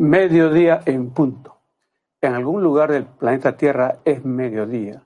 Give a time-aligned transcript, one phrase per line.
[0.00, 1.58] Mediodía en punto.
[2.22, 5.04] En algún lugar del planeta Tierra es mediodía.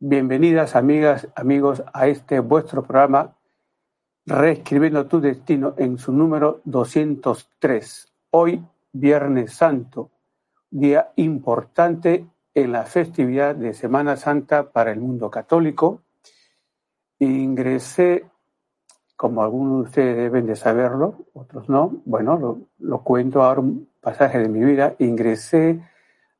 [0.00, 3.36] Bienvenidas amigas, amigos a este vuestro programa
[4.26, 8.12] Reescribiendo tu destino en su número 203.
[8.30, 8.60] Hoy,
[8.90, 10.10] Viernes Santo,
[10.68, 16.02] día importante en la festividad de Semana Santa para el mundo católico.
[17.20, 18.24] Ingresé,
[19.22, 24.40] como algunos de ustedes deben de saberlo, otros no, bueno, lo, cuento ahora un pasaje
[24.40, 25.80] de mi vida, ingresé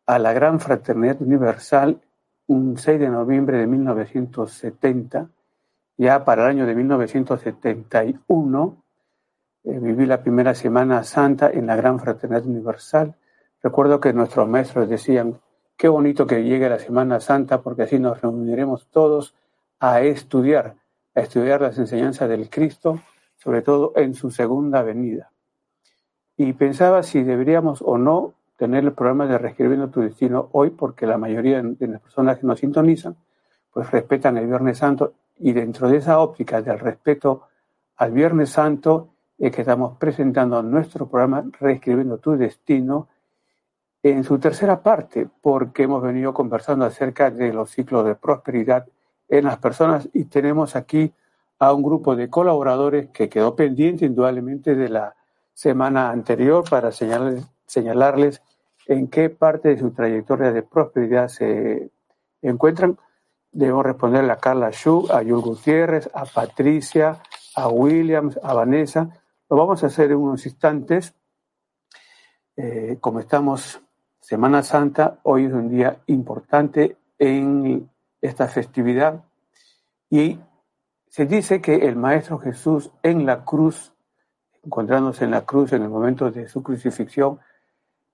[0.04, 2.00] a la Gran Fraternidad Universal
[2.48, 5.28] un 6 de noviembre de 1970,
[5.96, 8.82] ya para el año de 1971,
[9.62, 13.14] eh, viví la primera Semana Santa en la Gran Fraternidad Universal.
[13.62, 15.38] Recuerdo que nuestros maestros decían,
[15.76, 19.36] qué bonito que llegue la Semana Santa porque así nos reuniremos todos
[19.78, 20.81] a estudiar,
[21.14, 23.00] a estudiar las enseñanzas del Cristo,
[23.36, 25.30] sobre todo en su segunda venida.
[26.36, 31.06] Y pensaba si deberíamos o no tener el programa de Reescribiendo tu Destino hoy, porque
[31.06, 33.16] la mayoría de las personas que nos sintonizan,
[33.72, 37.48] pues respetan el Viernes Santo y dentro de esa óptica del respeto
[37.96, 39.08] al Viernes Santo
[39.38, 43.08] es que estamos presentando nuestro programa Reescribiendo tu Destino
[44.02, 48.86] en su tercera parte, porque hemos venido conversando acerca de los ciclos de prosperidad
[49.32, 51.10] en las personas y tenemos aquí
[51.58, 55.16] a un grupo de colaboradores que quedó pendiente indudablemente de la
[55.54, 58.42] semana anterior para señalarles, señalarles
[58.86, 61.90] en qué parte de su trayectoria de prosperidad se
[62.42, 62.98] encuentran.
[63.50, 67.22] Debo responderle a Carla Shu, a Yul Gutiérrez, a Patricia,
[67.56, 69.08] a Williams, a Vanessa.
[69.48, 71.14] Lo vamos a hacer en unos instantes.
[72.54, 73.80] Eh, como estamos
[74.20, 77.88] Semana Santa, hoy es un día importante en
[78.22, 79.24] esta festividad.
[80.08, 80.40] Y
[81.08, 83.92] se dice que el Maestro Jesús en la cruz,
[84.62, 87.40] encontrándose en la cruz en el momento de su crucifixión,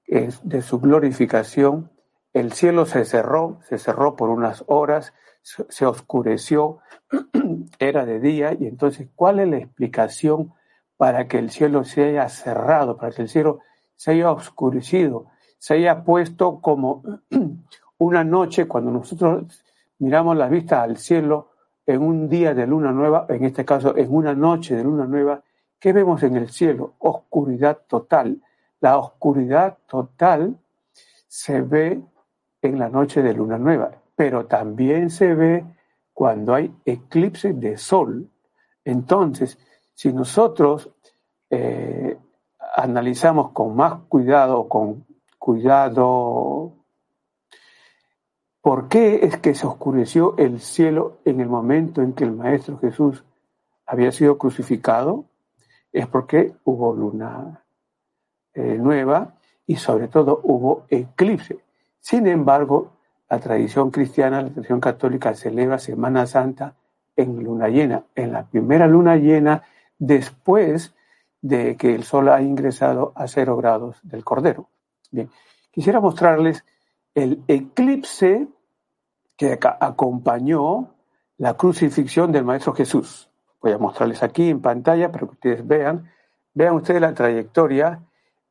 [0.06, 1.90] de su glorificación,
[2.32, 5.12] el cielo se cerró, se cerró por unas horas,
[5.42, 6.78] se oscureció,
[7.78, 10.52] era de día, y entonces, ¿cuál es la explicación
[10.96, 13.60] para que el cielo se haya cerrado, para que el cielo
[13.94, 15.26] se haya oscurecido,
[15.58, 17.02] se haya puesto como
[17.98, 19.64] una noche cuando nosotros
[19.98, 21.50] miramos la vista al cielo
[21.86, 25.42] en un día de luna nueva, en este caso en una noche de luna nueva,
[25.78, 26.94] ¿qué vemos en el cielo?
[26.98, 28.42] Oscuridad total.
[28.80, 30.58] La oscuridad total
[31.26, 32.00] se ve
[32.60, 35.64] en la noche de luna nueva, pero también se ve
[36.12, 38.28] cuando hay eclipse de sol.
[38.84, 39.58] Entonces,
[39.94, 40.90] si nosotros
[41.48, 42.18] eh,
[42.76, 45.06] analizamos con más cuidado, con
[45.38, 46.72] cuidado,
[48.68, 52.76] ¿por qué es que se oscureció el cielo en el momento en que el Maestro
[52.76, 53.24] Jesús
[53.86, 55.24] había sido crucificado?
[55.90, 57.64] Es porque hubo luna
[58.52, 59.36] eh, nueva
[59.66, 61.60] y sobre todo hubo eclipse.
[61.98, 62.92] Sin embargo,
[63.30, 66.74] la tradición cristiana, la tradición católica celebra Semana Santa
[67.16, 69.62] en luna llena, en la primera luna llena
[69.98, 70.94] después
[71.40, 74.68] de que el sol ha ingresado a cero grados del Cordero.
[75.10, 75.30] Bien,
[75.70, 76.66] quisiera mostrarles
[77.14, 78.46] el eclipse
[79.38, 80.94] que acompañó
[81.38, 83.30] la crucifixión del Maestro Jesús.
[83.62, 86.10] Voy a mostrarles aquí en pantalla para que ustedes vean.
[86.52, 88.02] Vean ustedes la trayectoria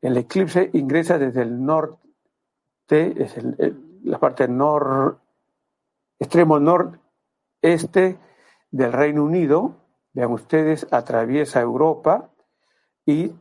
[0.02, 2.00] el eclipse ingresa desde el norte,
[2.90, 3.36] es
[4.04, 5.20] la parte nor,
[6.20, 8.18] extremo noreste
[8.72, 9.76] del Reino Unido.
[10.14, 12.30] Vean ustedes, atraviesa Europa
[13.06, 13.34] y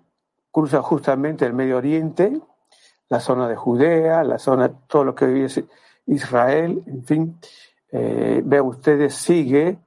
[0.50, 2.40] cruza justamente el Medio Oriente,
[3.08, 5.46] la zona de Judea, la zona, todo lo que hoy
[6.06, 7.38] Israel, en fin.
[7.90, 9.78] Eh, vean ustedes, sigue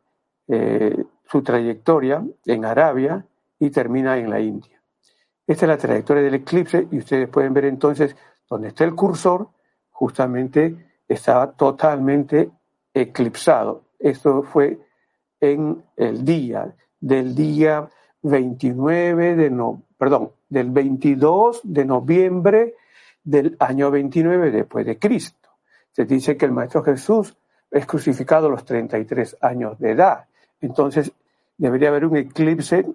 [0.48, 3.26] eh, su trayectoria en Arabia
[3.60, 4.82] y termina en la India.
[5.46, 8.16] Esta es la trayectoria del eclipse y ustedes pueden ver entonces
[8.50, 9.50] donde está el cursor,
[9.90, 10.76] justamente
[11.08, 12.50] estaba totalmente
[12.94, 13.84] eclipsado.
[14.00, 14.80] Esto fue
[15.40, 17.90] en el día del día
[18.22, 22.76] 29 de no, perdón, del 22 de noviembre
[23.24, 25.39] del año 29 después de Cristo.
[25.92, 27.36] Se dice que el Maestro Jesús
[27.72, 30.26] es crucificado a los 33 años de edad.
[30.62, 31.12] Entonces,
[31.58, 32.86] debería haber un eclipse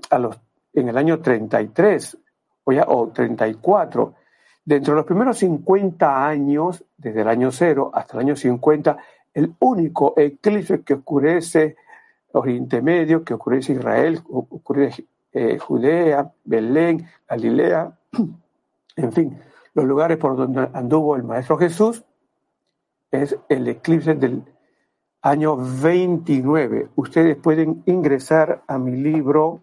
[0.73, 2.19] en el año 33
[2.65, 4.15] o, ya, o 34.
[4.65, 8.97] Dentro de los primeros 50 años, desde el año 0 hasta el año 50,
[9.35, 11.77] el único eclipse que oscurece
[12.33, 14.93] Oriente Medio, que oscurece Israel, ocurre
[15.33, 17.93] eh, Judea, Belén, Galilea,
[18.97, 19.39] en fin,
[19.75, 22.05] los lugares por donde anduvo el Maestro Jesús,
[23.23, 24.43] es el eclipse del
[25.23, 26.89] año 29.
[26.97, 29.63] Ustedes pueden ingresar a mi libro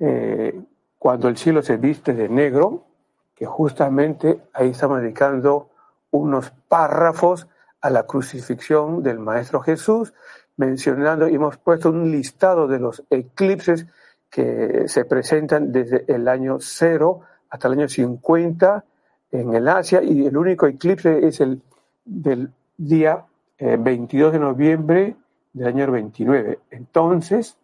[0.00, 0.58] eh,
[0.98, 2.86] cuando el cielo se viste de negro,
[3.34, 5.68] que justamente ahí estamos dedicando
[6.10, 7.46] unos párrafos
[7.80, 10.14] a la crucifixión del Maestro Jesús,
[10.56, 13.86] mencionando y hemos puesto un listado de los eclipses
[14.30, 18.84] que se presentan desde el año 0 hasta el año 50
[19.32, 21.60] en el Asia y el único eclipse es el
[22.04, 23.24] del día
[23.58, 25.16] 22 eh, de noviembre
[25.52, 26.58] del año 29.
[26.70, 27.56] Entonces,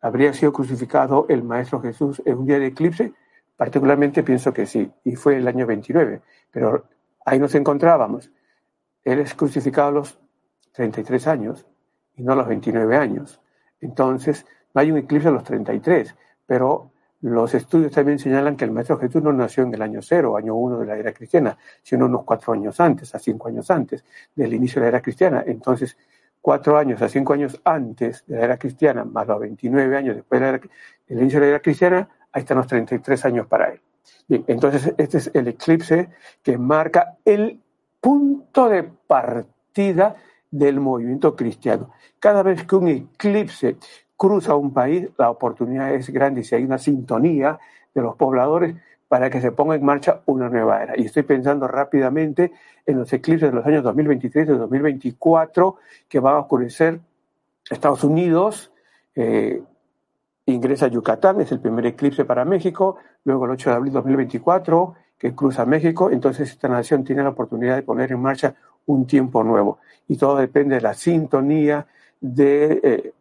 [0.00, 3.12] ¿habría sido crucificado el Maestro Jesús en un día de eclipse?
[3.56, 6.20] Particularmente pienso que sí, y fue el año 29,
[6.50, 6.84] pero
[7.24, 8.30] ahí nos encontrábamos.
[9.02, 10.18] Él es crucificado a los
[10.72, 11.66] 33 años
[12.16, 13.40] y no a los 29 años.
[13.80, 16.14] Entonces, no hay un eclipse a los 33,
[16.46, 20.36] pero los estudios también señalan que el Maestro Jesús no nació en el año cero,
[20.36, 24.04] año uno de la era cristiana, sino unos cuatro años antes, a cinco años antes
[24.34, 25.42] del inicio de la era cristiana.
[25.46, 25.96] Entonces,
[26.40, 30.40] cuatro años a cinco años antes de la era cristiana, más los 29 años después
[30.40, 30.60] del
[31.08, 33.80] inicio de la era cristiana, ahí están los 33 años para él.
[34.46, 36.10] Entonces este es el eclipse
[36.42, 37.60] que marca el
[38.00, 40.16] punto de partida
[40.50, 41.90] del movimiento cristiano.
[42.18, 43.76] Cada vez que un eclipse
[44.18, 47.58] cruza un país, la oportunidad es grande y si hay una sintonía
[47.94, 48.74] de los pobladores
[49.06, 50.94] para que se ponga en marcha una nueva era.
[50.98, 52.52] Y estoy pensando rápidamente
[52.84, 55.76] en los eclipses de los años 2023 y 2024
[56.08, 57.00] que van a oscurecer
[57.70, 58.72] Estados Unidos,
[59.14, 59.62] eh,
[60.46, 64.94] ingresa Yucatán, es el primer eclipse para México, luego el 8 de abril de 2024
[65.16, 68.54] que cruza México, entonces esta nación tiene la oportunidad de poner en marcha
[68.86, 69.78] un tiempo nuevo.
[70.08, 71.86] Y todo depende de la sintonía
[72.20, 73.12] de, eh,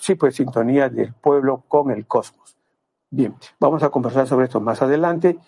[0.00, 2.56] sí, pues sintonía del pueblo con el cosmos.
[3.10, 5.38] Bien, vamos a conversar sobre esto más adelante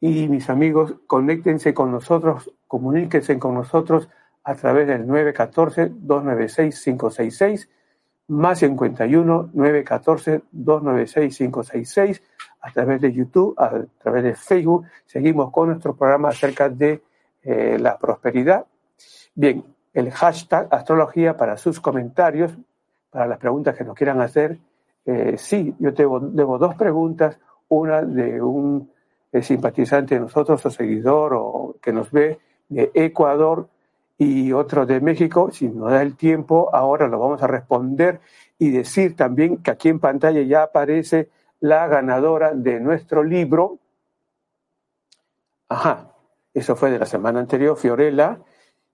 [0.00, 4.10] y mis amigos, conéctense con nosotros, comuníquense con nosotros
[4.44, 7.68] a través del 914-296-566,
[8.28, 12.20] más 51 914-296-566,
[12.62, 14.86] a través de YouTube, a través de Facebook.
[15.06, 17.00] Seguimos con nuestro programa acerca de
[17.44, 18.66] eh, la prosperidad.
[19.34, 22.56] Bien, el hashtag astrología para sus comentarios,
[23.12, 24.58] para las preguntas que nos quieran hacer.
[25.04, 27.38] Eh, sí, yo debo, debo, dos preguntas,
[27.68, 28.90] una de un
[29.30, 32.38] eh, simpatizante de nosotros o seguidor o que nos ve
[32.70, 33.68] de Ecuador
[34.16, 35.50] y otro de México.
[35.52, 38.20] Si nos da el tiempo, ahora lo vamos a responder
[38.58, 41.28] y decir también que aquí en pantalla ya aparece
[41.60, 43.78] la ganadora de nuestro libro.
[45.68, 46.12] Ajá,
[46.54, 48.38] eso fue de la semana anterior, Fiorella,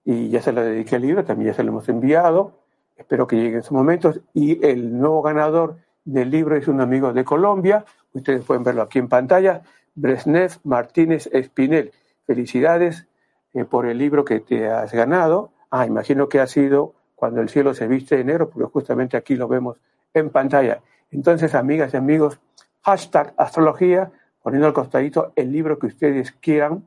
[0.04, 2.67] y ya se le dediqué el libro, también ya se lo hemos enviado.
[2.99, 4.21] Espero que llegue en su momentos.
[4.35, 7.85] Y el nuevo ganador del libro es un amigo de Colombia.
[8.12, 9.62] Ustedes pueden verlo aquí en pantalla.
[9.95, 11.93] Bresnev Martínez Espinel.
[12.26, 13.07] Felicidades
[13.55, 15.52] eh, por el libro que te has ganado.
[15.71, 19.37] Ah, imagino que ha sido cuando el cielo se viste de negro, porque justamente aquí
[19.37, 19.78] lo vemos
[20.12, 20.83] en pantalla.
[21.11, 22.40] Entonces, amigas y amigos,
[22.83, 24.11] hashtag astrología,
[24.43, 26.85] poniendo al costadito el libro que ustedes quieran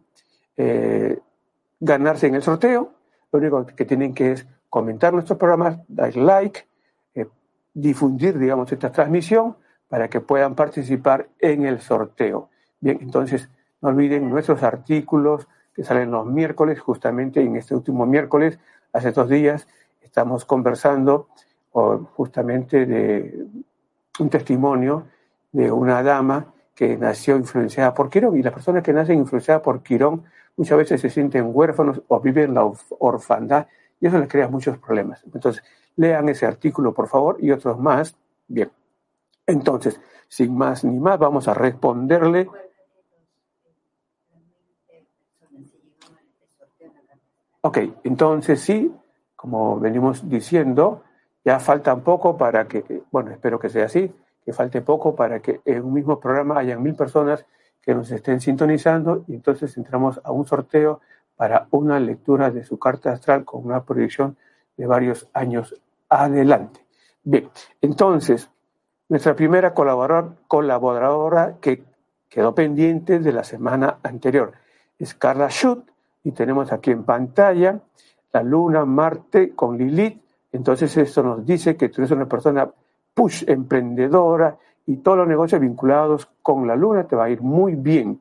[0.57, 1.19] eh,
[1.79, 2.93] ganarse en el sorteo.
[3.31, 6.65] Lo único que tienen que es comentar nuestros programas, dar like,
[7.13, 7.27] eh,
[7.73, 9.57] difundir, digamos, esta transmisión
[9.89, 12.49] para que puedan participar en el sorteo.
[12.79, 13.49] Bien, entonces
[13.81, 18.59] no olviden nuestros artículos que salen los miércoles, justamente en este último miércoles,
[18.93, 19.67] hace dos días,
[20.01, 21.27] estamos conversando
[21.71, 23.45] justamente de
[24.19, 25.07] un testimonio
[25.51, 29.83] de una dama que nació influenciada por Quirón y las personas que nacen influenciadas por
[29.83, 30.23] Quirón
[30.55, 33.67] muchas veces se sienten huérfanos o viven la orfandad
[34.01, 35.23] y eso les crea muchos problemas.
[35.33, 35.63] Entonces,
[35.95, 38.15] lean ese artículo, por favor, y otros más.
[38.47, 38.69] Bien.
[39.45, 42.49] Entonces, sin más ni más, vamos a responderle.
[47.61, 48.91] Ok, entonces sí,
[49.35, 51.03] como venimos diciendo,
[51.45, 54.11] ya falta poco para que, bueno, espero que sea así,
[54.43, 57.45] que falte poco para que en un mismo programa hayan mil personas
[57.81, 61.01] que nos estén sintonizando y entonces entramos a un sorteo
[61.35, 64.37] para una lectura de su carta astral con una proyección
[64.77, 66.85] de varios años adelante.
[67.23, 67.49] Bien,
[67.81, 68.49] entonces,
[69.09, 71.83] nuestra primera colaboradora que
[72.29, 74.53] quedó pendiente de la semana anterior
[74.97, 75.89] es Carla Schutt
[76.23, 77.79] y tenemos aquí en pantalla
[78.33, 80.21] la luna, Marte con Lilith.
[80.51, 82.69] Entonces esto nos dice que tú eres una persona
[83.13, 87.75] push, emprendedora, y todos los negocios vinculados con la luna te va a ir muy
[87.75, 88.19] bien.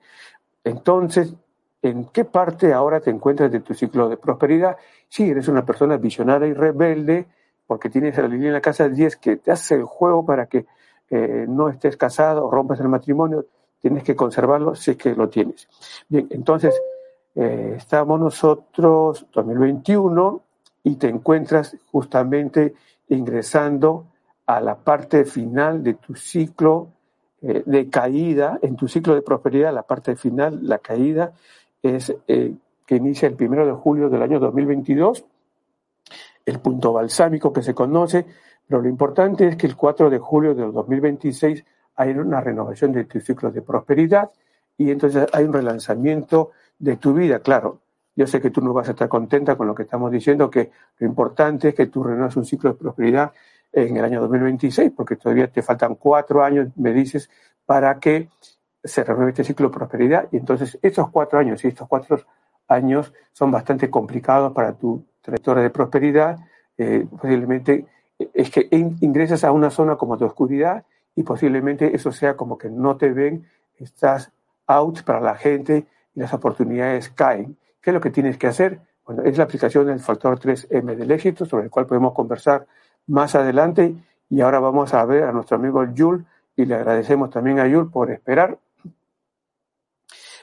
[0.63, 1.35] Entonces,
[1.83, 4.77] ¿en qué parte ahora te encuentras de tu ciclo de prosperidad?
[5.09, 7.27] Si eres una persona visionaria y rebelde,
[7.67, 10.47] porque tienes a la línea en la casa 10 que te hace el juego para
[10.47, 10.67] que
[11.11, 13.47] eh, no estés casado o rompas el matrimonio,
[13.81, 15.69] tienes que conservarlo si es que lo tienes.
[16.09, 16.75] Bien, entonces,
[17.35, 20.43] eh, estamos nosotros 2021
[20.85, 22.75] y te encuentras justamente
[23.09, 24.07] ingresando
[24.47, 26.89] a la parte final de tu ciclo
[27.43, 31.33] eh, de caída en tu ciclo de prosperidad, la parte final, la caída
[31.83, 32.55] es eh,
[32.87, 35.25] que inicia el primero de julio del año 2022,
[36.47, 38.27] el punto balsámico que se conoce,
[38.67, 41.65] pero lo importante es que el 4 de julio del 2026
[41.97, 44.31] hay una renovación de tu ciclo de prosperidad
[44.77, 47.81] y entonces hay un relanzamiento de tu vida, claro.
[48.17, 50.71] Yo sé que tú no vas a estar contenta con lo que estamos diciendo, que
[50.99, 53.33] lo importante es que tú renuevas un ciclo de prosperidad
[53.73, 57.31] en el año 2026, porque todavía te faltan cuatro años, me dices,
[57.65, 58.29] para que
[58.83, 60.29] se renueve este ciclo de prosperidad.
[60.33, 62.21] Y entonces estos cuatro años y estos cuatro
[62.69, 66.39] años son bastante complicados para tu trayectoria de prosperidad.
[66.79, 67.87] Eh, posiblemente
[68.33, 70.85] es que ingresas a una zona como de oscuridad
[71.15, 73.47] y posiblemente eso sea como que no te ven,
[73.79, 74.33] estás
[74.67, 77.57] out para la gente y las oportunidades caen.
[77.81, 78.81] ¿Qué es lo que tienes que hacer?
[79.07, 82.67] Bueno, es la aplicación del factor 3M del éxito, sobre el cual podemos conversar
[83.07, 83.95] más adelante.
[84.29, 86.25] Y ahora vamos a ver a nuestro amigo Yul
[86.57, 88.59] y le agradecemos también a Yul por esperar.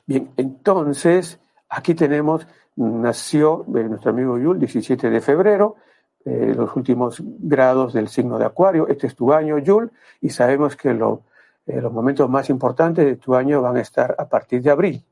[0.07, 1.37] Bien, entonces
[1.67, 2.47] aquí tenemos,
[2.77, 5.75] nació eh, nuestro amigo Yul 17 de febrero,
[6.23, 8.87] eh, los últimos grados del signo de Acuario.
[8.87, 11.23] Este es tu año, Yul, y sabemos que lo,
[11.65, 15.05] eh, los momentos más importantes de tu año van a estar a partir de abril.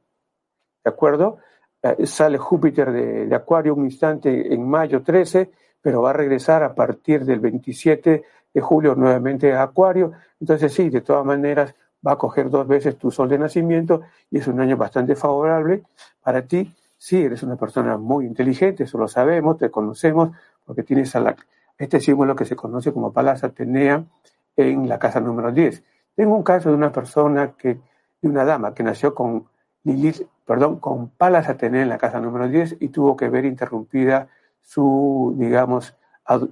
[0.84, 1.40] ¿De acuerdo?
[2.06, 5.52] sale Júpiter de, de Acuario un instante en mayo 13
[5.86, 10.14] pero va a regresar a partir del 27 de julio nuevamente a Acuario.
[10.42, 11.76] Entonces sí, de todas maneras
[12.06, 15.84] va a coger dos veces tu sol de nacimiento y es un año bastante favorable
[16.22, 16.74] para ti.
[16.98, 20.30] Sí, eres una persona muy inteligente, eso lo sabemos, te conocemos,
[20.66, 21.36] porque tienes a
[21.78, 24.06] este símbolo que se conoce como Palas Atenea
[24.56, 25.84] en la casa número 10.
[26.16, 27.80] Tengo un caso de una persona que,
[28.22, 29.46] de una dama que nació con
[29.84, 34.30] Lilith, perdón, con Palas Atenea en la casa número 10 y tuvo que ver interrumpida
[34.62, 35.96] su, digamos,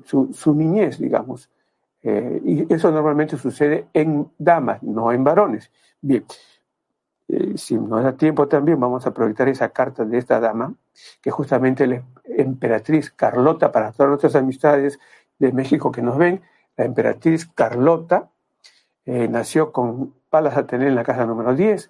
[0.05, 1.49] su, niñez, digamos.
[2.03, 5.71] Eh, y eso normalmente sucede en damas, no en varones.
[6.01, 6.25] Bien,
[7.29, 10.75] eh, si nos da tiempo también, vamos a proyectar esa carta de esta dama,
[11.21, 14.99] que justamente la emperatriz Carlota, para todas nuestras amistades
[15.39, 16.41] de México que nos ven,
[16.75, 18.29] la emperatriz Carlota
[19.05, 21.89] eh, nació con palas a tener en la casa número 10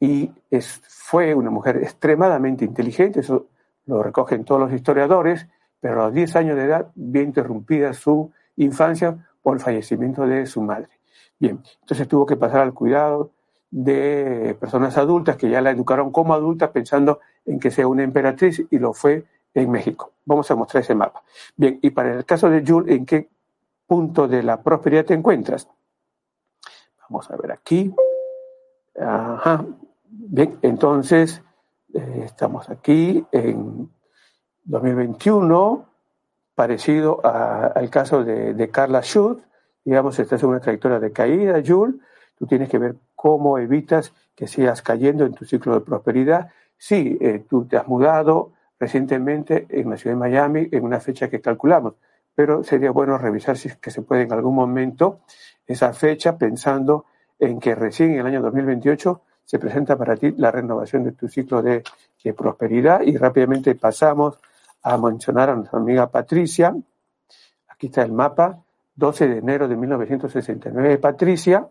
[0.00, 0.32] y
[0.88, 3.46] fue una mujer extremadamente inteligente, eso
[3.86, 5.46] lo recogen todos los historiadores,
[5.80, 10.46] pero a los 10 años de edad vio interrumpida su infancia por el fallecimiento de
[10.46, 10.88] su madre.
[11.38, 13.30] Bien, entonces tuvo que pasar al cuidado
[13.70, 18.64] de personas adultas que ya la educaron como adulta pensando en que sea una emperatriz
[18.70, 20.12] y lo fue en México.
[20.24, 21.22] Vamos a mostrar ese mapa.
[21.56, 23.28] Bien, y para el caso de Jules, ¿en qué
[23.86, 25.68] punto de la prosperidad te encuentras?
[27.08, 27.92] Vamos a ver aquí.
[28.98, 29.64] Ajá.
[30.04, 31.42] Bien, entonces
[31.94, 33.90] eh, estamos aquí en
[34.64, 35.91] 2021,
[36.54, 39.42] parecido al caso de, Carla Schultz,
[39.84, 41.96] digamos, estás en una trayectoria de caída, Jules,
[42.38, 46.50] tú tienes que ver cómo evitas que sigas cayendo en tu ciclo de prosperidad.
[46.76, 51.28] Sí, eh, tú te has mudado recientemente en la ciudad de Miami en una fecha
[51.28, 51.94] que calculamos,
[52.34, 55.20] pero sería bueno revisar si que se puede en algún momento
[55.66, 57.06] esa fecha pensando
[57.38, 61.28] en que recién en el año 2028 se presenta para ti la renovación de tu
[61.28, 61.82] ciclo de
[62.36, 64.38] prosperidad y rápidamente pasamos
[64.82, 66.74] a mencionar a nuestra amiga Patricia.
[67.68, 68.62] Aquí está el mapa,
[68.94, 71.66] 12 de enero de 1969, Patricia,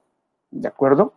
[0.50, 1.14] ¿de acuerdo?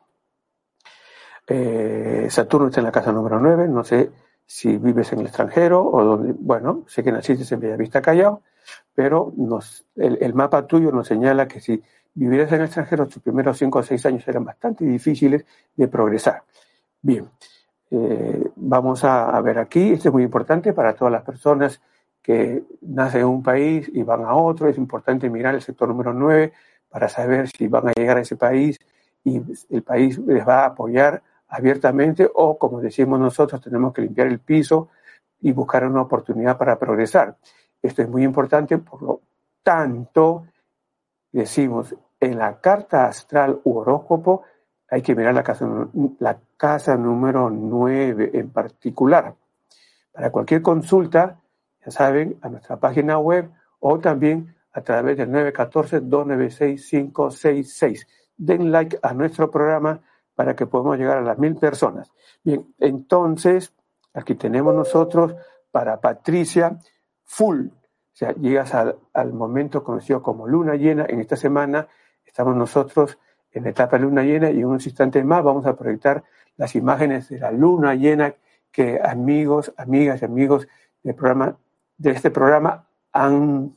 [1.47, 4.11] Eh, Saturno está en la casa número 9, no sé
[4.47, 8.43] si vives en el extranjero o donde, bueno, sé que naciste en Bellavista Callao,
[8.95, 11.83] pero nos, el, mapa tuyo nos señala que si
[12.15, 15.45] vivieras en el extranjero, tus primeros 5 o 6 años eran bastante difíciles
[15.77, 16.43] de progresar.
[17.01, 17.29] Bien,
[17.97, 21.81] eh, vamos a, ver aquí, esto es muy importante para todas las personas
[22.21, 26.13] que nacen en un país y van a otro, es importante mirar el sector número
[26.13, 26.53] 9
[26.89, 28.81] para saber si van a llegar a ese país
[29.23, 34.27] y el país les va a apoyar abiertamente o, como decimos nosotros, tenemos que limpiar
[34.27, 34.89] el piso
[35.41, 37.37] y buscar una oportunidad para progresar.
[37.81, 39.21] Esto es muy importante, por lo
[39.63, 40.47] tanto,
[41.31, 44.43] decimos, en la carta astral u horóscopo
[44.89, 45.45] hay que mirar la
[46.19, 49.35] la casa número 9 en particular.
[50.11, 51.39] Para cualquier consulta,
[51.85, 53.51] ya saben, a nuestra página web
[53.81, 58.07] o también a través del 914-296-566.
[58.39, 60.01] Den like a nuestro programa
[60.35, 62.11] para que podamos llegar a las mil personas.
[62.43, 63.75] Bien, entonces,
[64.15, 65.35] aquí tenemos nosotros
[65.71, 66.79] para Patricia,
[67.25, 67.67] full.
[67.67, 71.05] O sea, llegas al, al momento conocido como luna llena.
[71.11, 71.89] En esta semana
[72.25, 73.19] estamos nosotros
[73.53, 76.25] en la etapa luna llena y en unos instantes más vamos a proyectar
[76.57, 78.35] las imágenes de la luna llena
[78.71, 80.67] que amigos, amigas y amigos
[81.03, 81.57] del programa,
[81.97, 83.75] de este programa han,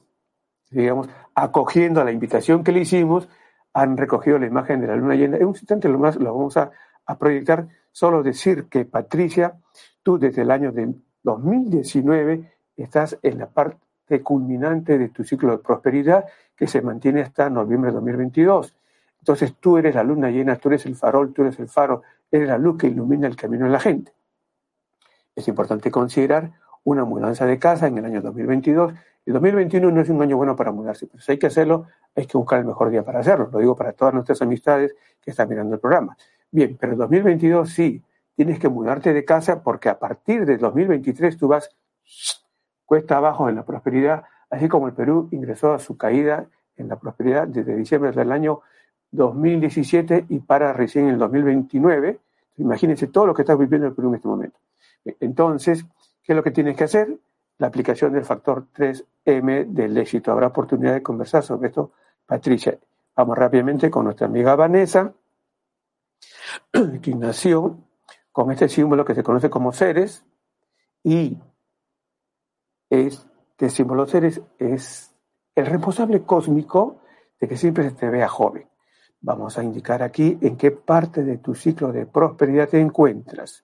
[0.72, 3.30] digamos, acogiendo a la invitación que le hicimos,
[3.74, 5.38] han recogido la imagen de la luna llena.
[5.38, 6.72] En un instante lo, más, lo vamos a,
[7.06, 7.68] a proyectar.
[7.92, 9.56] Solo decir que, Patricia,
[10.02, 15.58] tú desde el año de 2019 estás en la parte culminante de tu ciclo de
[15.60, 18.76] prosperidad que se mantiene hasta noviembre de 2022.
[19.20, 22.48] Entonces tú eres la luna llena, tú eres el farol, tú eres el faro, eres
[22.48, 24.14] la luz que ilumina el camino de la gente.
[25.36, 26.52] Es importante considerar
[26.84, 28.94] una mudanza de casa en el año 2022.
[29.26, 32.26] El 2021 no es un año bueno para mudarse, pero si hay que hacerlo, hay
[32.26, 33.50] que buscar el mejor día para hacerlo.
[33.52, 36.18] Lo digo para todas nuestras amistades que están mirando el programa.
[36.50, 38.02] Bien, pero el 2022 sí,
[38.36, 41.70] tienes que mudarte de casa porque a partir del 2023 tú vas
[42.86, 46.98] cuesta abajo en la prosperidad, así como el Perú ingresó a su caída en la
[46.98, 48.62] prosperidad desde diciembre del año
[49.12, 52.20] 2017 y para recién en el 2029.
[52.58, 54.60] Imagínense todo lo que está viviendo el Perú en este momento.
[55.20, 55.86] Entonces,
[56.24, 57.18] ¿qué es lo que tienes que hacer?
[57.60, 60.32] La aplicación del factor 3M del éxito.
[60.32, 61.92] Habrá oportunidad de conversar sobre esto,
[62.26, 62.78] Patricia.
[63.16, 65.14] Vamos rápidamente con nuestra amiga Vanessa,
[67.02, 67.78] que nació
[68.32, 70.24] con este símbolo que se conoce como Ceres
[71.04, 71.38] y
[72.90, 75.16] este símbolo Ceres es
[75.56, 77.02] el responsable cósmico
[77.40, 78.68] de que siempre se te vea joven.
[79.22, 83.64] Vamos a indicar aquí en qué parte de tu ciclo de prosperidad te encuentras.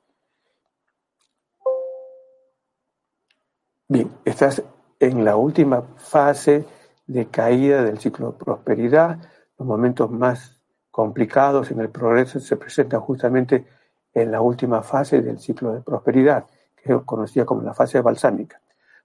[3.88, 4.64] Bien, estás
[5.00, 6.66] en la última fase
[7.06, 9.20] de caída del ciclo de prosperidad.
[9.58, 13.68] Los momentos más complicados en el progreso se presentan justamente
[14.14, 18.60] en la última fase del ciclo de prosperidad, que es conocida como la fase balsámica.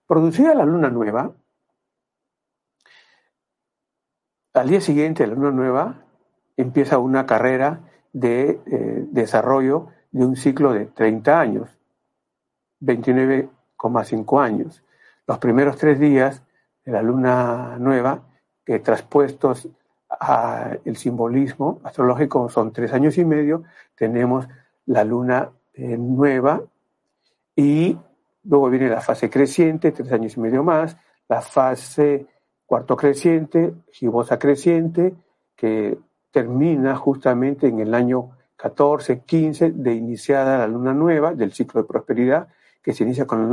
[0.06, 1.30] Producida la luna nueva,
[4.54, 6.08] al día siguiente la luna nueva
[6.59, 7.81] empieza una carrera
[8.12, 11.71] de eh, desarrollo de un ciclo de 30 años,
[12.81, 14.83] 29,5 años.
[15.27, 16.42] Los primeros tres días
[16.85, 18.23] de la luna nueva,
[18.64, 19.68] que traspuestos
[20.09, 23.62] al simbolismo astrológico son tres años y medio,
[23.94, 24.49] tenemos
[24.87, 26.62] la luna eh, nueva
[27.55, 27.97] y
[28.44, 30.97] luego viene la fase creciente, tres años y medio más,
[31.29, 32.27] la fase
[32.66, 35.14] cuarto creciente, gibosa creciente,
[35.55, 35.99] que
[36.38, 41.88] termina justamente en el año 14, 15 de iniciada la luna nueva del ciclo de
[41.88, 42.46] prosperidad,
[42.81, 43.53] que se inicia con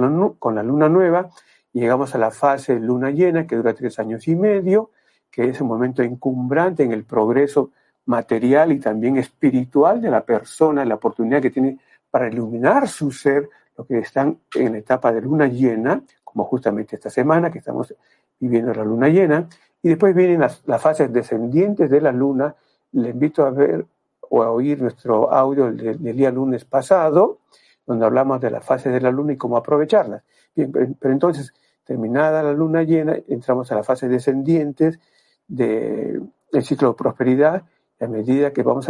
[0.56, 1.32] la, luna nueva,
[1.74, 4.92] llegamos a la fase luna llena, que dura tres años y medio,
[5.32, 7.72] que es un momento encumbrante en el progreso
[8.06, 11.80] material y también espiritual de la persona, la oportunidad que tiene
[12.12, 16.98] para iluminar su ser, lo que están en la etapa de luna llena, como justamente
[16.98, 17.96] esta semana que estamos
[18.40, 19.50] viviendo la luna llena,
[19.86, 22.56] y después vienen las, fases descendientes de la luna.
[22.96, 23.86] Le invito a ver
[24.22, 27.40] o a oír nuestro audio del, día lunes pasado,
[27.86, 30.24] donde hablamos de las fases de la luna y cómo aprovecharlas.
[30.56, 31.54] Pero, entonces,
[31.84, 35.00] terminada la luna llena, entramos a las fases descendientes
[35.48, 36.32] del
[36.62, 37.64] ciclo de prosperidad
[38.00, 38.90] a medida que vamos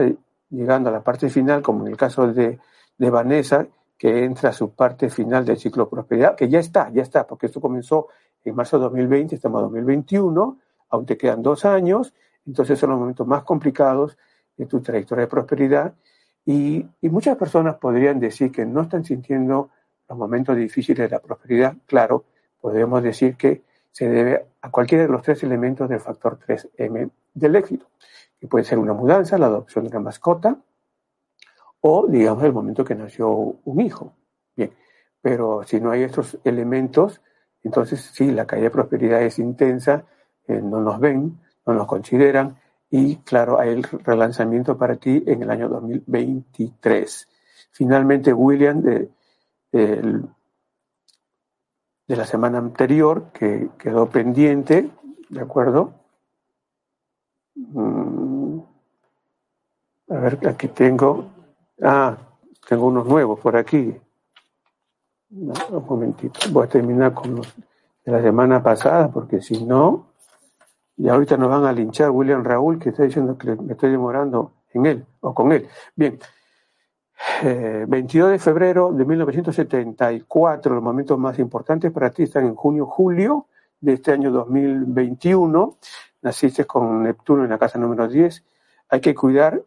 [0.49, 2.59] llegando a la parte final, como en el caso de,
[2.97, 6.91] de Vanessa, que entra a su parte final del ciclo de prosperidad, que ya está,
[6.91, 8.07] ya está, porque esto comenzó
[8.43, 12.13] en marzo de 2020, estamos en 2021, aún te quedan dos años,
[12.45, 14.17] entonces son los momentos más complicados
[14.57, 15.93] de tu trayectoria de prosperidad
[16.45, 19.69] y, y muchas personas podrían decir que no están sintiendo
[20.07, 21.75] los momentos difíciles de la prosperidad.
[21.85, 22.25] Claro,
[22.61, 27.55] podemos decir que se debe a cualquiera de los tres elementos del factor 3M del
[27.55, 27.87] éxito
[28.39, 30.57] que puede ser una mudanza, la adopción de una mascota,
[31.81, 34.13] o digamos el momento que nació un hijo.
[34.55, 34.71] Bien,
[35.21, 37.21] pero si no hay estos elementos,
[37.63, 40.05] entonces sí, la caída de prosperidad es intensa,
[40.47, 42.57] eh, no nos ven, no nos consideran,
[42.89, 47.27] y claro, hay el relanzamiento para ti en el año 2023.
[47.71, 49.09] Finalmente, William, de,
[49.71, 50.23] de,
[52.07, 54.89] la semana anterior, que quedó pendiente,
[55.29, 55.93] ¿de acuerdo?
[57.55, 58.59] Mm.
[60.09, 61.31] A ver, aquí tengo.
[61.81, 62.17] Ah,
[62.69, 63.93] tengo unos nuevos por aquí.
[65.31, 66.39] un momentito.
[66.51, 67.53] Voy a terminar con los
[68.05, 70.13] de la semana pasada, porque si no,
[70.97, 74.53] y ahorita nos van a linchar William Raúl, que está diciendo que me estoy demorando
[74.73, 75.67] en él o con él.
[75.95, 76.19] Bien.
[77.87, 83.47] 22 eh, de febrero de 1974, los momentos más importantes para ti están en junio-julio
[83.79, 85.77] de este año 2021
[86.25, 88.43] naciste con Neptuno en la casa número 10,
[88.89, 89.61] hay que cuidar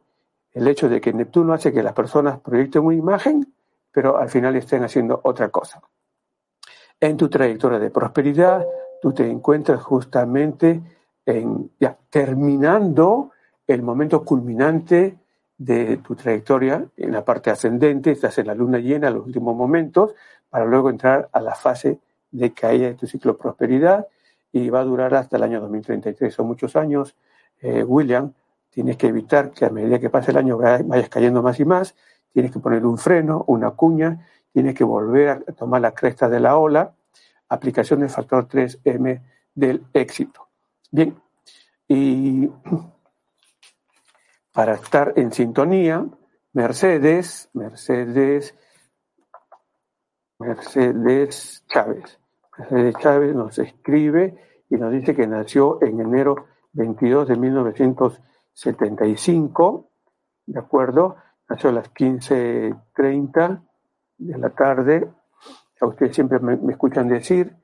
[0.53, 3.55] el hecho de que Neptuno hace que las personas proyecten una imagen,
[3.93, 5.81] pero al final estén haciendo otra cosa.
[6.99, 8.67] En tu trayectoria de prosperidad,
[9.01, 10.83] tú te encuentras justamente
[11.29, 13.33] en, ya terminando
[13.67, 15.19] el momento culminante
[15.57, 20.15] de tu trayectoria en la parte ascendente, estás en la luna llena, los últimos momentos,
[20.49, 21.99] para luego entrar a la fase
[22.31, 24.07] de caída de tu ciclo de prosperidad
[24.53, 26.33] y va a durar hasta el año 2033.
[26.33, 27.15] Son muchos años,
[27.61, 28.33] eh, William,
[28.71, 31.97] Tienes que evitar que a medida que pase el año vayas cayendo más y más.
[32.33, 34.27] Tienes que poner un freno, una cuña.
[34.53, 36.95] Tienes que volver a tomar la cresta de la ola.
[37.49, 39.23] Aplicación del factor 3M
[39.55, 40.48] del éxito.
[40.91, 41.21] Bien,
[41.87, 42.47] y
[44.53, 46.07] para estar en sintonía,
[46.55, 48.55] Mercedes, Mercedes,
[50.39, 52.19] Mercedes Chávez.
[52.57, 59.91] Mercedes Chávez nos escribe y nos dice que nació en enero 22 de 1975,
[60.47, 61.17] ¿de acuerdo?
[61.51, 63.63] Nació a las 15.30
[64.17, 65.07] de la tarde.
[65.81, 67.55] A ustedes siempre me, me escuchan decir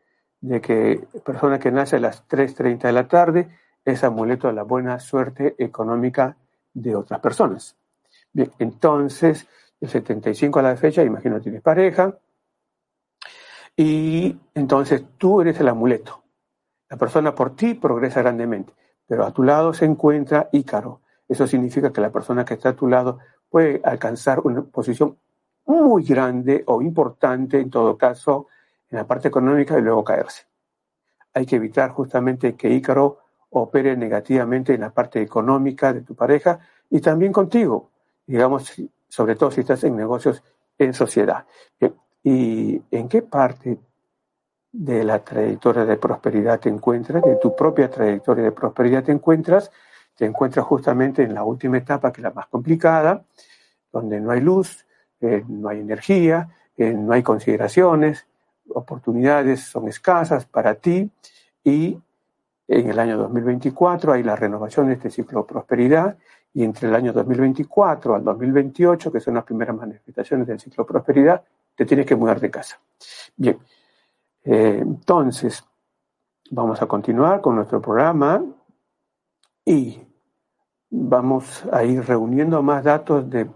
[0.44, 3.48] de que persona que nace a las 3.30 de la tarde
[3.82, 6.36] es amuleto de la buena suerte económica
[6.74, 7.76] de otras personas.
[8.30, 9.46] Bien, entonces,
[9.80, 12.18] el 75 a la fecha, imagino tienes pareja,
[13.74, 16.22] y entonces tú eres el amuleto.
[16.90, 18.74] La persona por ti progresa grandemente,
[19.06, 21.00] pero a tu lado se encuentra Ícaro.
[21.26, 25.16] Eso significa que la persona que está a tu lado puede alcanzar una posición
[25.64, 28.48] muy grande o importante, en todo caso,
[28.94, 30.44] en la parte económica y luego caerse.
[31.32, 33.18] Hay que evitar justamente que Ícaro
[33.50, 37.90] opere negativamente en la parte económica de tu pareja y también contigo,
[38.24, 38.72] digamos,
[39.08, 40.44] sobre todo si estás en negocios
[40.78, 41.44] en sociedad.
[42.22, 43.78] ¿Y en qué parte
[44.70, 49.72] de la trayectoria de prosperidad te encuentras, de tu propia trayectoria de prosperidad te encuentras?
[50.14, 53.24] Te encuentras justamente en la última etapa, que es la más complicada,
[53.92, 54.86] donde no hay luz,
[55.20, 58.26] eh, no hay energía, eh, no hay consideraciones,
[58.68, 61.10] oportunidades son escasas para ti
[61.62, 61.98] y
[62.66, 66.16] en el año 2024 hay la renovación de este ciclo de prosperidad
[66.52, 70.88] y entre el año 2024 al 2028, que son las primeras manifestaciones del ciclo de
[70.88, 71.42] prosperidad,
[71.74, 72.80] te tienes que mudar de casa.
[73.36, 73.58] Bien,
[74.44, 75.64] eh, entonces
[76.50, 78.44] vamos a continuar con nuestro programa
[79.64, 80.00] y
[80.90, 83.50] vamos a ir reuniendo más datos de,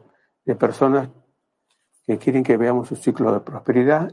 [0.44, 1.08] de personas
[2.04, 4.12] que quieren que veamos su ciclo de prosperidad.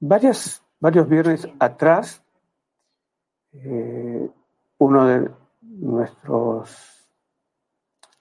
[0.00, 2.22] Varias, varios viernes atrás,
[3.52, 4.30] eh,
[4.78, 5.30] uno de
[5.60, 7.08] nuestros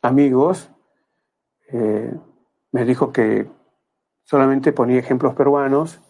[0.02, 0.72] amigos
[1.70, 2.14] eh,
[2.72, 3.48] me dijo que
[4.24, 6.02] solamente ponía ejemplos peruanos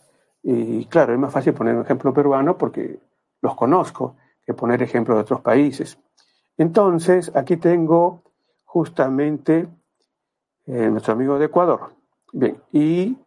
[0.44, 3.00] y claro, es más fácil poner un ejemplo peruano porque
[3.42, 6.00] los conozco que poner ejemplos de otros países.
[6.58, 8.24] Entonces, aquí tengo
[8.64, 9.68] justamente
[10.66, 11.94] eh, nuestro amigo de Ecuador.
[12.32, 13.18] Bien, y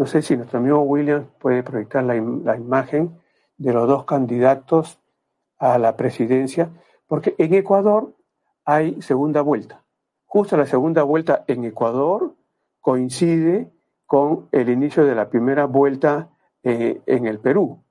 [0.00, 3.20] no sé si nuestro amigo William puede proyectar la, la imagen
[3.58, 4.98] de los dos candidatos
[5.58, 6.70] a la presidencia,
[7.06, 8.14] porque en Ecuador
[8.64, 9.84] hay segunda vuelta.
[10.24, 12.34] Justo la segunda vuelta en Ecuador
[12.80, 13.70] coincide
[14.06, 16.30] con el inicio de la primera vuelta
[16.62, 17.84] eh, en el Perú.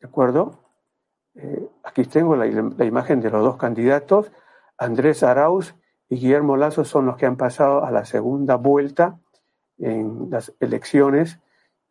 [0.00, 0.58] ¿De acuerdo?
[1.36, 4.32] Eh, aquí tengo la, la, imagen de los dos candidatos.
[4.76, 5.76] Andrés Arauz
[6.08, 9.20] y Guillermo Lazo son los que han pasado a la segunda vuelta
[9.78, 11.38] en las elecciones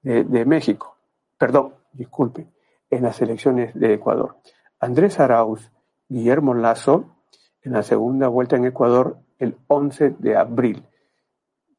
[0.02, 0.96] de, México.
[1.38, 2.48] Perdón, disculpe,
[2.90, 4.38] en las elecciones de Ecuador.
[4.80, 5.72] Andrés Arauz,
[6.08, 7.06] Guillermo Lazo,
[7.62, 10.84] en la segunda vuelta en Ecuador el 11 de abril.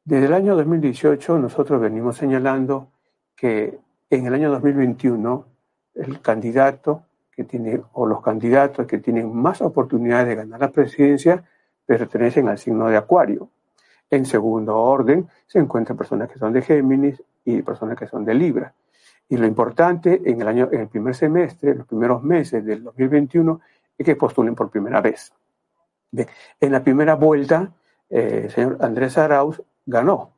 [0.03, 2.91] Desde el año 2018 nosotros venimos señalando
[3.35, 5.45] que en el año 2021
[5.95, 11.43] el candidato que tiene o los candidatos que tienen más oportunidades de ganar la presidencia
[11.85, 13.49] pertenecen al signo de Acuario.
[14.09, 18.33] En segundo orden se encuentran personas que son de Géminis y personas que son de
[18.33, 18.73] Libra.
[19.27, 23.61] Y lo importante en el año, en el primer semestre, los primeros meses del 2021,
[23.97, 25.31] es que postulen por primera vez.
[26.11, 26.27] Bien,
[26.59, 27.71] en la primera vuelta,
[28.09, 30.31] eh, el señor Andrés Arauz ganó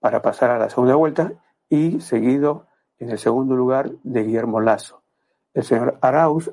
[0.00, 1.32] para pasar a la segunda vuelta
[1.68, 2.66] y seguido
[2.98, 5.02] en el segundo lugar de Guillermo Lazo.
[5.54, 6.52] El señor Arauz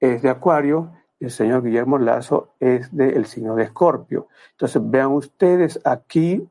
[0.00, 4.28] es de Acuario el señor Guillermo Lazo es del signo de Escorpio.
[4.52, 6.46] Entonces vean ustedes aquí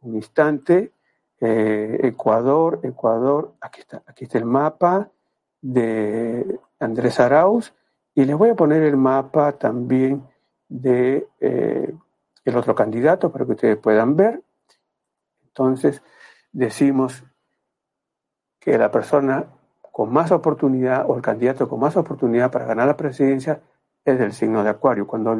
[0.00, 0.92] un instante
[1.40, 5.10] eh, Ecuador, Ecuador, aquí está, aquí está el mapa
[5.60, 7.74] de Andrés Arauz
[8.14, 10.26] y les voy a poner el mapa también
[10.68, 11.94] de eh,
[12.44, 14.42] el otro candidato para que ustedes puedan ver.
[15.46, 16.02] Entonces,
[16.52, 17.24] decimos
[18.58, 19.46] que la persona
[19.92, 23.60] con más oportunidad o el candidato con más oportunidad para ganar la presidencia
[24.04, 25.06] es del signo de Acuario.
[25.06, 25.36] Cuando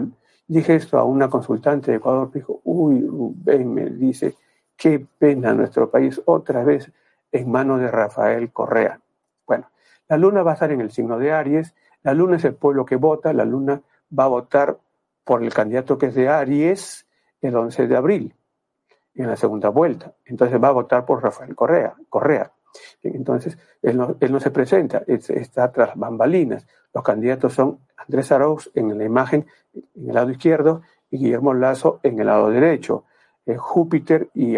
[0.46, 4.36] dije esto a una consultante de Ecuador, dijo, uy, Rubén, me dice,
[4.76, 6.90] qué pena nuestro país otra vez
[7.32, 9.00] en manos de Rafael Correa.
[9.46, 9.68] Bueno,
[10.08, 12.84] la luna va a estar en el signo de Aries, la luna es el pueblo
[12.84, 13.80] que vota, la luna
[14.16, 14.78] va a votar
[15.24, 17.06] por el candidato que es de Aries
[17.40, 18.34] el 11 de abril,
[19.14, 20.14] en la segunda vuelta.
[20.24, 21.94] Entonces va a votar por Rafael Correa.
[22.08, 22.52] Correa.
[23.02, 26.66] Entonces, él no, él no se presenta, está tras bambalinas.
[26.92, 32.00] Los candidatos son Andrés Arauz en la imagen, en el lado izquierdo, y Guillermo Lazo
[32.02, 33.04] en el lado derecho.
[33.46, 34.56] Eh, Júpiter y,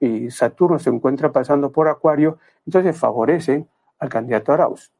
[0.00, 4.92] y, Saturno se encuentran pasando por Acuario, entonces favorecen al candidato Arauz.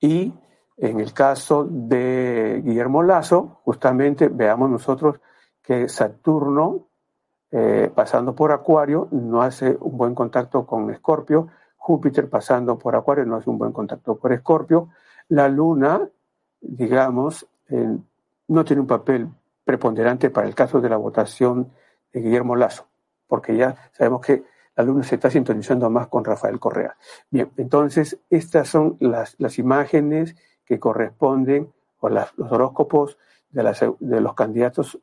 [0.00, 0.34] Y
[0.76, 5.20] en el caso de Guillermo Lazo, justamente veamos nosotros
[5.62, 6.88] que Saturno,
[7.52, 13.24] eh, pasando por Acuario, no hace un buen contacto con Escorpio, Júpiter pasando por Acuario
[13.24, 14.90] no hace un buen contacto con Escorpio,
[15.28, 16.08] la Luna,
[16.60, 17.46] digamos,
[18.48, 19.28] no tiene un papel
[19.64, 21.70] preponderante para el caso de la votación
[22.12, 22.86] de Guillermo Lazo,
[23.26, 24.44] porque ya sabemos que
[24.76, 26.96] la Luna se está sintonizando más con Rafael Correa.
[27.30, 33.18] Bien, entonces estas son las, las imágenes que corresponden, o los horóscopos
[33.50, 34.98] de, de los candidatos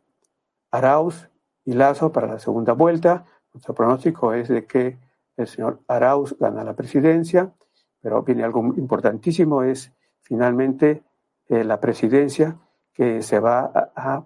[0.72, 1.30] Arauz
[1.68, 3.26] y Lazo para la segunda vuelta.
[3.54, 4.98] Nuestro pronóstico es de que
[5.36, 7.54] el señor Arauz gana la presidencia,
[8.02, 11.04] pero viene algo importantísimo, es finalmente
[11.50, 12.58] eh, la presidencia
[12.94, 14.24] que se va a,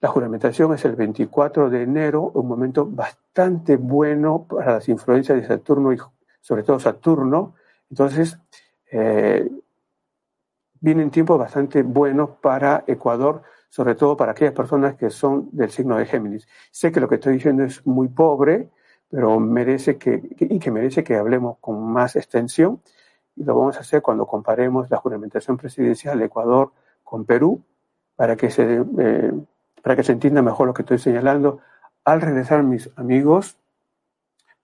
[0.00, 5.46] La juramentación es el 24 de enero, un momento bastante bueno para las influencias de
[5.46, 5.98] Saturno y
[6.40, 7.54] sobre todo Saturno.
[7.90, 8.38] Entonces,
[8.90, 9.46] eh,
[10.80, 15.96] vienen tiempos bastante buenos para Ecuador, sobre todo para aquellas personas que son del signo
[15.96, 16.46] de Géminis.
[16.70, 18.68] Sé que lo que estoy diciendo es muy pobre,
[19.08, 22.82] pero merece que, y que merece que hablemos con más extensión,
[23.36, 26.72] y lo vamos a hacer cuando comparemos la juramentación presidencial de Ecuador
[27.04, 27.62] con Perú,
[28.16, 29.32] para que se, eh,
[29.82, 31.60] para que se entienda mejor lo que estoy señalando.
[32.04, 33.56] Al regresar, mis amigos,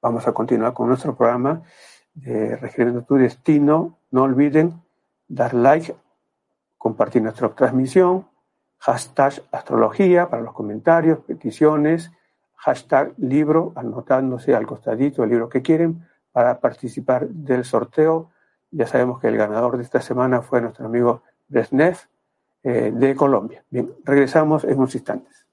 [0.03, 1.63] vamos a continuar con nuestro programa
[2.13, 3.99] de Reescribiendo tu Destino.
[4.11, 4.83] No olviden
[5.29, 5.95] dar like,
[6.77, 8.27] compartir nuestra transmisión,
[8.87, 12.13] hashtag astrología para los comentarios, peticiones,
[12.55, 18.31] hashtag libro, anotándose al costadito el libro que quieren para participar del sorteo.
[18.71, 21.97] Ya sabemos que el ganador de esta semana fue nuestro amigo Bresnev
[22.63, 23.65] eh, de Colombia.
[23.71, 25.46] Bien, regresamos en unos instantes.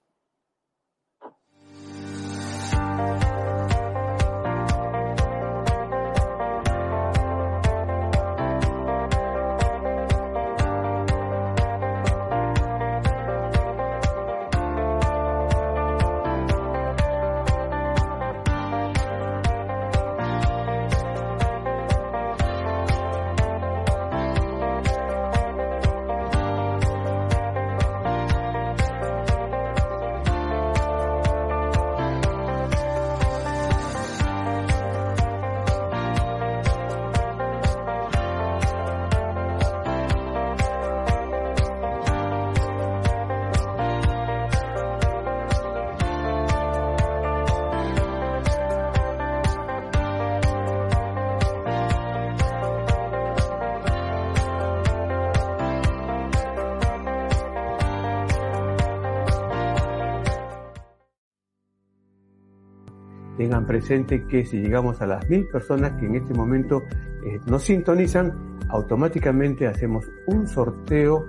[63.43, 66.81] Tengan presente que si llegamos a las mil personas que en este momento
[67.25, 71.27] eh, nos sintonizan, automáticamente hacemos un sorteo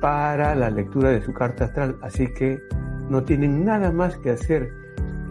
[0.00, 1.96] para la lectura de su carta astral.
[2.02, 2.64] Así que
[3.08, 4.74] no tienen nada más que hacer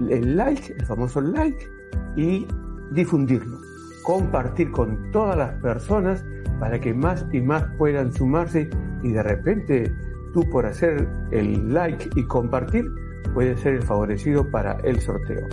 [0.10, 1.68] el like, el famoso like,
[2.16, 2.48] y
[2.92, 3.58] difundirlo.
[4.04, 6.24] Compartir con todas las personas
[6.62, 8.70] para que más y más puedan sumarse
[9.04, 9.94] y de repente
[10.34, 12.86] tú por hacer el like y compartir
[13.34, 15.46] puedes ser el favorecido para el sorteo.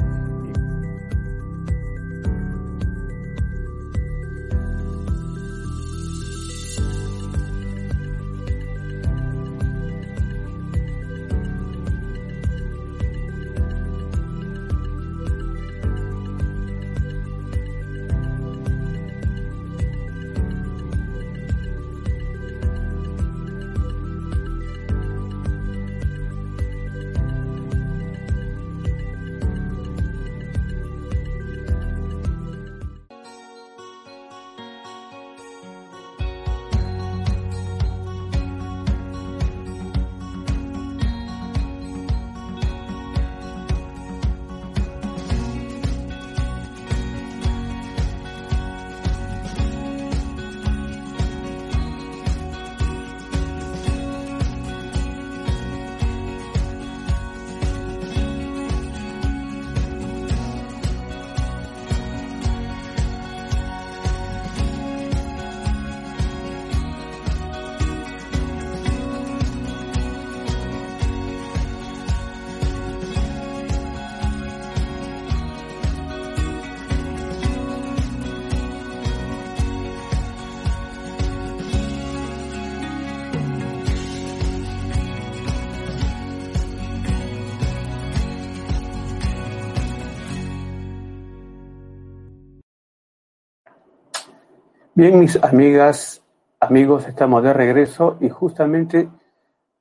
[94.99, 96.23] Bien, mis amigas,
[96.59, 99.11] amigos, estamos de regreso y justamente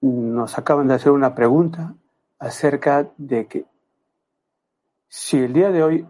[0.02, 1.96] nos acaban de hacer una pregunta
[2.38, 3.66] acerca de que
[5.08, 6.06] si el día de hoy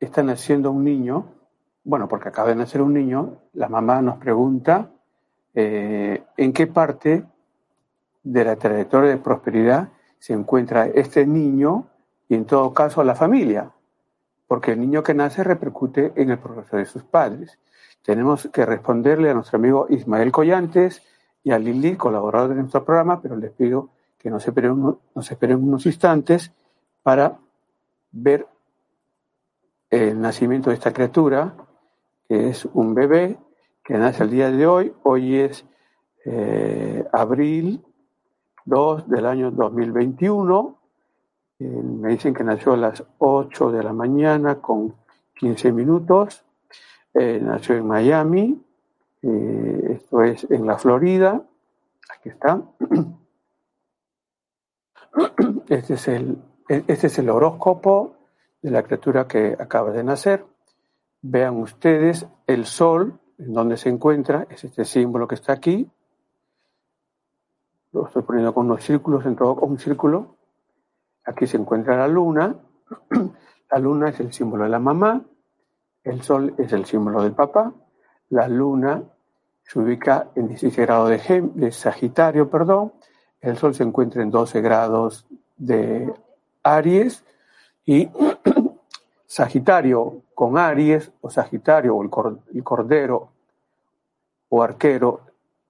[0.00, 1.26] está naciendo un niño,
[1.84, 4.90] bueno, porque acaba de nacer un niño, la mamá nos pregunta
[5.54, 7.24] eh, en qué parte
[8.24, 11.86] de la trayectoria de prosperidad se encuentra este niño
[12.28, 13.70] y en todo caso la familia,
[14.48, 17.56] porque el niño que nace repercute en el progreso de sus padres.
[18.02, 21.02] Tenemos que responderle a nuestro amigo Ismael Collantes
[21.42, 25.62] y a Lili, colaborador de nuestro programa, pero les pido que nos esperen, nos esperen
[25.62, 26.52] unos instantes
[27.02, 27.38] para
[28.12, 28.46] ver
[29.88, 31.54] el nacimiento de esta criatura,
[32.28, 33.38] que es un bebé
[33.82, 34.92] que nace el día de hoy.
[35.02, 35.64] Hoy es
[36.24, 37.84] eh, abril
[38.64, 40.78] 2 del año 2021.
[41.58, 44.94] Eh, me dicen que nació a las 8 de la mañana con
[45.34, 46.44] 15 minutos.
[47.14, 48.62] Eh, nació en Miami,
[49.22, 51.42] eh, esto es en la Florida.
[52.14, 52.62] Aquí está.
[55.68, 58.16] Este es el, este es el horóscopo
[58.62, 60.44] de la criatura que acaba de nacer.
[61.22, 65.88] Vean ustedes el sol, en donde se encuentra, es este símbolo que está aquí.
[67.92, 70.36] Lo estoy poniendo con unos círculos, en todo un círculo.
[71.24, 72.56] Aquí se encuentra la luna.
[73.72, 75.24] La luna es el símbolo de la mamá.
[76.04, 77.72] El sol es el símbolo del papá.
[78.30, 79.02] La luna
[79.62, 81.10] se ubica en 16 grados
[81.54, 82.92] de, Sagitario, perdón.
[83.40, 85.26] El sol se encuentra en 12 grados
[85.56, 86.12] de
[86.62, 87.24] Aries
[87.84, 88.08] y
[89.26, 93.30] Sagitario con Aries o Sagitario o el Cordero
[94.48, 95.20] o Arquero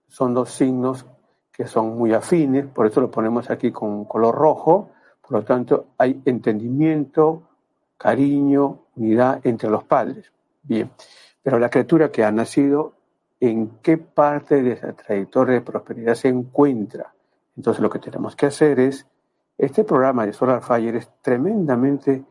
[0.09, 1.07] son dos signos
[1.53, 5.89] que son muy afines, por eso lo ponemos aquí con color rojo, por lo tanto
[5.99, 7.43] hay entendimiento,
[7.97, 10.31] cariño, unidad entre los padres.
[10.63, 10.91] Bien,
[11.43, 12.95] pero la criatura que ha nacido,
[13.41, 17.13] ¿en qué parte de esa trayectoria de prosperidad se encuentra?
[17.57, 19.07] Entonces lo que tenemos que hacer es,
[19.59, 22.25] este programa de Solar Fire es tremendamente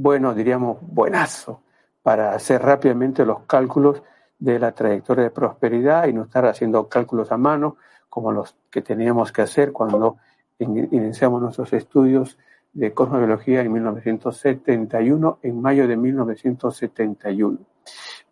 [0.00, 1.60] bueno, diríamos buenazo,
[2.04, 4.00] para hacer rápidamente los cálculos
[4.38, 7.76] de la trayectoria de prosperidad y no estar haciendo cálculos a mano
[8.08, 10.18] como los que teníamos que hacer cuando
[10.60, 12.38] iniciamos nuestros estudios
[12.78, 17.58] de cosmobiología en 1971, en mayo de 1971.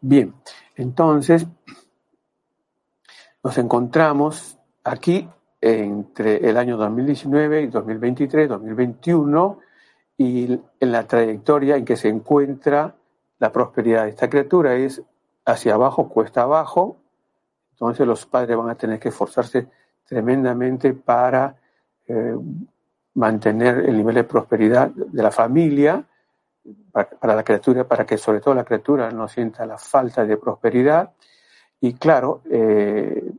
[0.01, 0.35] Bien,
[0.77, 1.49] entonces
[3.43, 5.29] nos encontramos aquí
[5.61, 9.59] entre el año 2019 y 2023, 2021,
[10.17, 12.95] y en la trayectoria en que se encuentra
[13.41, 15.03] la prosperidad de esta criatura es
[15.45, 16.99] hacia abajo, cuesta abajo,
[17.73, 19.67] entonces los padres van a tener que esforzarse
[20.05, 21.57] tremendamente para
[22.07, 22.37] eh,
[23.17, 26.05] mantener el nivel de prosperidad de la familia,
[26.93, 31.13] para, la criatura, para que sobre todo la criatura no sienta la falta de prosperidad.
[31.81, 33.33] Y claro, eh,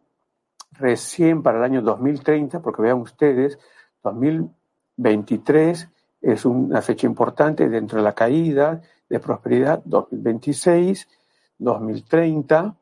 [0.71, 3.57] recién para el año 2030, porque vean ustedes,
[4.03, 5.89] 2023
[6.21, 11.07] es una fecha importante dentro de la caída de prosperidad, 2026,
[11.57, 12.75] 2030,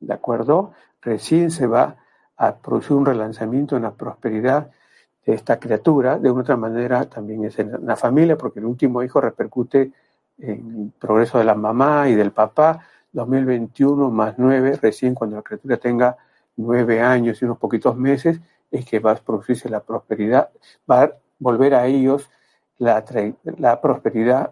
[0.00, 0.72] ¿de acuerdo?
[1.00, 1.96] Recién se va
[2.36, 4.70] a producir un relanzamiento en la prosperidad
[5.24, 6.18] esta criatura.
[6.18, 9.92] De una otra manera también es en la familia, porque el último hijo repercute
[10.38, 12.80] en el progreso de la mamá y del papá.
[13.12, 16.16] 2021 más 9, recién cuando la criatura tenga
[16.56, 20.50] nueve años y unos poquitos meses, es que va a producirse la prosperidad,
[20.90, 22.28] va a volver a ellos
[22.78, 23.04] la,
[23.58, 24.50] la prosperidad.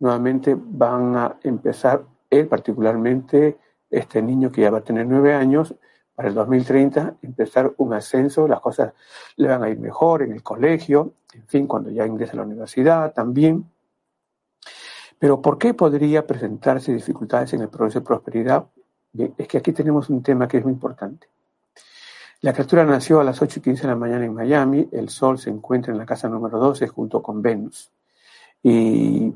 [0.00, 3.56] Nuevamente van a empezar, él particularmente,
[3.90, 5.74] este niño que ya va a tener nueve años,
[6.18, 8.92] para el 2030 empezar un ascenso, las cosas
[9.36, 12.42] le van a ir mejor en el colegio, en fin, cuando ya ingrese a la
[12.42, 13.64] universidad también.
[15.16, 18.66] Pero ¿por qué podría presentarse dificultades en el proceso de prosperidad?
[19.14, 21.28] es que aquí tenemos un tema que es muy importante.
[22.40, 25.38] La criatura nació a las 8 y 15 de la mañana en Miami, el Sol
[25.38, 27.92] se encuentra en la casa número 12 junto con Venus.
[28.60, 29.32] Y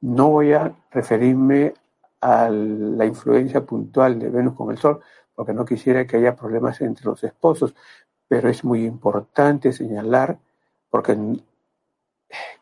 [0.00, 1.74] no voy a referirme
[2.20, 5.00] a la influencia puntual de Venus con el Sol,
[5.34, 7.74] porque no quisiera que haya problemas entre los esposos,
[8.28, 10.38] pero es muy importante señalar,
[10.90, 11.16] porque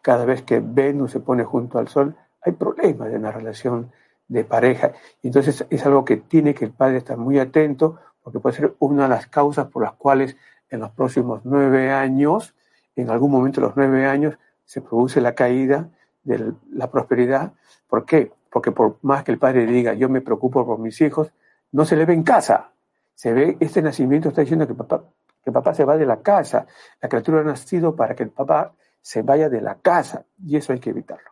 [0.01, 3.93] cada vez que Venus se pone junto al Sol, hay problemas en la relación
[4.29, 4.93] de pareja.
[5.23, 9.05] Entonces es algo que tiene que el padre estar muy atento, porque puede ser una
[9.05, 10.37] de las causas por las cuales
[10.71, 12.55] en los próximos nueve años,
[12.97, 15.91] en algún momento de los nueve años, se produce la caída
[16.25, 17.53] de la prosperidad.
[17.89, 18.33] ¿Por qué?
[18.51, 21.33] Porque por más que el padre diga, yo me preocupo por mis hijos,
[21.73, 22.73] no se le ve en casa.
[23.15, 25.05] Se ve, este nacimiento está diciendo que papá,
[25.45, 26.67] que papá se va de la casa.
[27.01, 30.73] La criatura ha nacido para que el papá se vaya de la casa y eso
[30.73, 31.31] hay que evitarlo.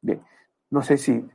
[0.00, 0.22] Bien,
[0.70, 1.26] no sé si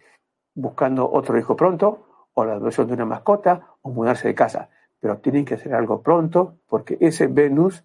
[0.54, 4.70] buscando otro hijo pronto o la adopción de una mascota o mudarse de casa.
[5.00, 7.84] Pero tienen que hacer algo pronto porque ese Venus,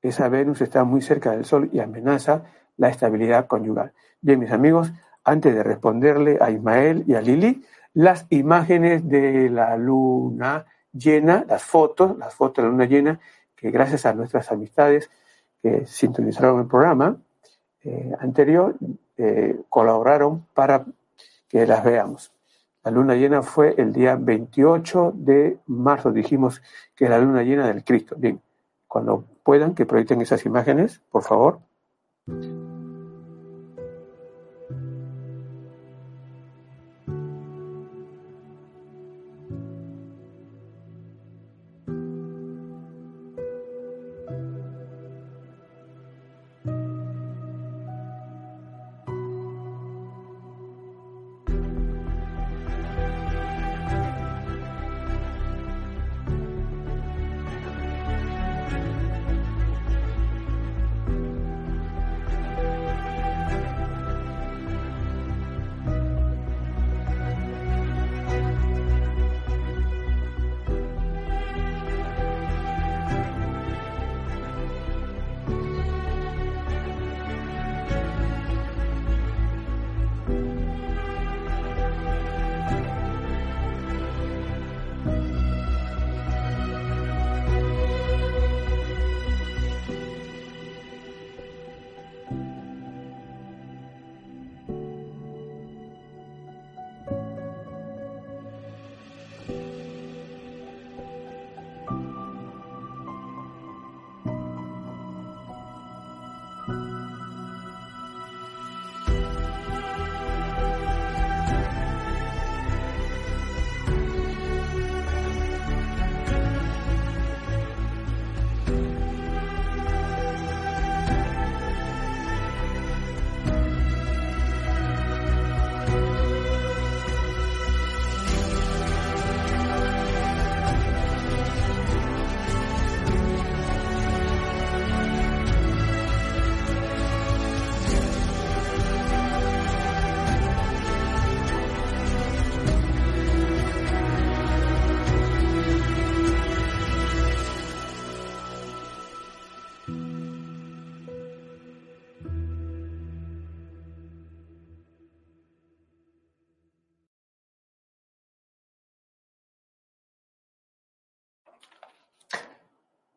[0.00, 2.44] esa Venus está muy cerca del Sol y amenaza
[2.76, 3.92] la estabilidad conyugal.
[4.20, 4.92] Bien, mis amigos,
[5.24, 7.64] antes de responderle a Ismael y a Lili,
[7.94, 13.20] las imágenes de la luna llena, las fotos, las fotos de la luna llena,
[13.56, 15.10] que gracias a nuestras amistades
[15.62, 17.16] que sintonizaron el programa
[17.82, 18.76] eh, anterior,
[19.16, 20.84] eh, colaboraron para
[21.48, 22.32] que las veamos.
[22.82, 26.60] La luna llena fue el día 28 de marzo, dijimos
[26.94, 28.16] que la luna llena del Cristo.
[28.18, 28.40] Bien,
[28.86, 31.60] cuando puedan que proyecten esas imágenes, por favor.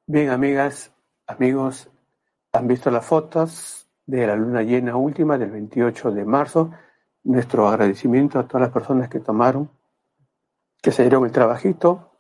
[0.09, 0.93] Bien, amigas,
[1.27, 1.89] amigos,
[2.53, 6.71] han visto las fotos de la luna llena última del 28 de marzo.
[7.25, 9.69] Nuestro agradecimiento a todas las personas que tomaron,
[10.81, 12.13] que se dieron el trabajito,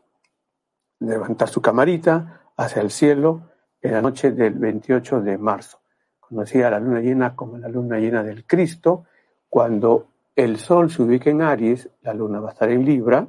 [0.99, 5.79] levantar su camarita hacia el cielo en la noche del 28 de marzo.
[6.19, 9.05] Conocida la luna llena como la luna llena del Cristo.
[9.47, 13.25] Cuando el sol se ubica en Aries, la luna va a estar en Libra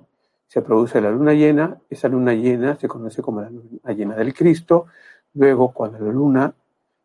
[0.49, 4.33] se produce la luna llena, esa luna llena se conoce como la luna llena del
[4.33, 4.87] Cristo,
[5.35, 6.55] luego cuando la luna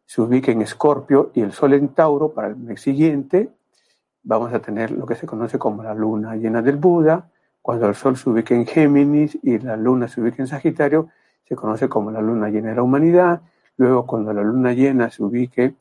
[0.06, 3.50] se ubica en Escorpio y el Sol en Tauro para el mes siguiente,
[4.24, 7.30] vamos a tener lo que se conoce como la luna llena del Buda,
[7.62, 11.10] cuando el Sol se ubica en Géminis y la luna se ubica en Sagitario,
[11.44, 13.42] se conoce como la luna llena de la humanidad,
[13.76, 15.76] luego cuando la luna llena se ubique,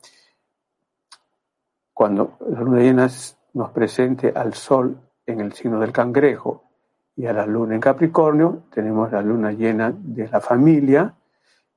[1.93, 3.09] cuando la luna llena
[3.53, 6.72] nos presente al Sol en el signo del cangrejo
[7.15, 11.13] y a la luna en Capricornio tenemos la luna llena de la familia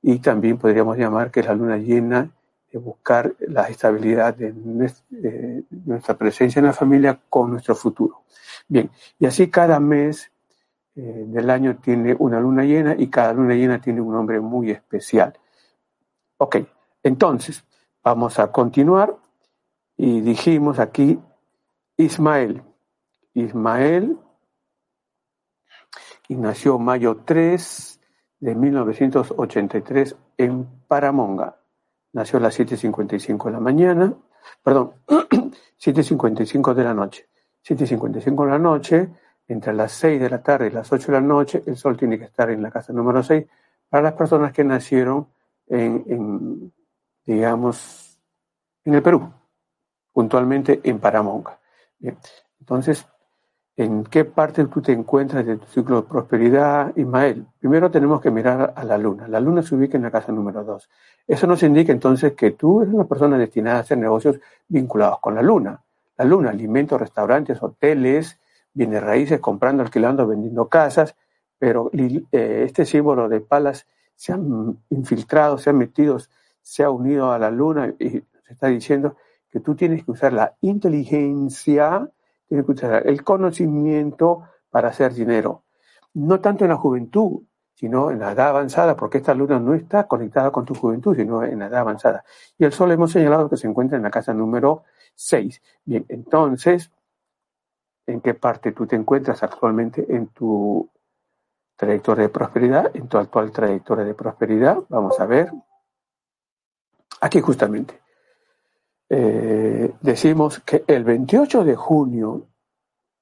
[0.01, 2.31] y también podríamos llamar que es la luna llena
[2.71, 4.53] de buscar la estabilidad de
[5.85, 8.23] nuestra presencia en la familia con nuestro futuro.
[8.67, 10.31] Bien, y así cada mes
[10.95, 14.71] eh, del año tiene una luna llena y cada luna llena tiene un nombre muy
[14.71, 15.33] especial.
[16.37, 16.57] Ok,
[17.03, 17.63] entonces
[18.03, 19.15] vamos a continuar
[19.95, 21.19] y dijimos aquí
[21.95, 22.63] Ismael.
[23.33, 24.17] Ismael
[26.27, 27.99] y nació mayo 3
[28.39, 31.57] de 1983 en Paramonga.
[32.13, 34.13] Nació a las 7.55 de la mañana,
[34.63, 37.27] perdón, 7.55 de la noche.
[37.65, 39.09] 7.55 de la noche,
[39.47, 42.17] entre las 6 de la tarde y las 8 de la noche, el sol tiene
[42.17, 43.45] que estar en la casa número 6
[43.89, 45.27] para las personas que nacieron
[45.67, 46.73] en, en
[47.25, 48.19] digamos,
[48.85, 49.31] en el Perú,
[50.13, 51.59] puntualmente en Paramonga.
[51.99, 52.17] Bien,
[52.59, 53.05] entonces,
[53.77, 57.45] en qué parte tú te encuentras de tu ciclo de prosperidad, Ismael.
[57.59, 59.27] Primero tenemos que mirar a la luna.
[59.27, 60.89] La luna se ubica en la casa número dos.
[61.27, 65.35] Eso nos indica entonces que tú eres una persona destinada a hacer negocios vinculados con
[65.35, 65.79] la luna.
[66.17, 68.39] La luna, alimentos, restaurantes, hoteles,
[68.73, 71.15] viene raíces, comprando, alquilando, vendiendo casas,
[71.59, 76.17] pero eh, este símbolo de palas se han infiltrado, se han metido,
[76.63, 79.17] se ha unido a la luna y se está diciendo
[79.51, 82.09] que tú tienes que usar la inteligencia,
[82.47, 85.63] tienes que usar el conocimiento para hacer dinero.
[86.13, 87.41] No tanto en la juventud,
[87.73, 91.43] sino en la edad avanzada, porque esta luna no está conectada con tu juventud, sino
[91.43, 92.23] en la edad avanzada.
[92.57, 94.83] Y el sol hemos señalado que se encuentra en la casa número
[95.13, 95.61] 6.
[95.85, 96.91] Bien, entonces,
[98.07, 100.89] ¿en qué parte tú te encuentras actualmente en tu
[101.75, 104.79] trayectoria de prosperidad, en tu actual trayectoria de prosperidad?
[104.89, 105.51] Vamos a ver.
[107.21, 108.06] Aquí justamente.
[109.09, 112.47] Eh, decimos que el 28 de junio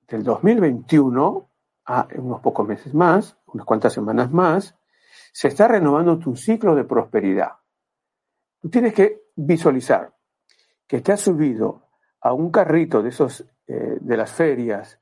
[0.08, 1.50] del 2021,
[1.86, 4.76] a unos pocos meses más, unas cuantas semanas más,
[5.32, 7.52] se está renovando tu ciclo de prosperidad.
[8.62, 10.14] Tú tienes que visualizar
[10.88, 11.84] que te has subido
[12.22, 15.00] a un carrito de esos eh, de las ferias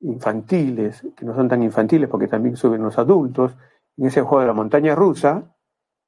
[0.00, 3.56] infantiles, que no son tan infantiles porque también suben los adultos,
[3.96, 5.54] en ese juego de la montaña rusa,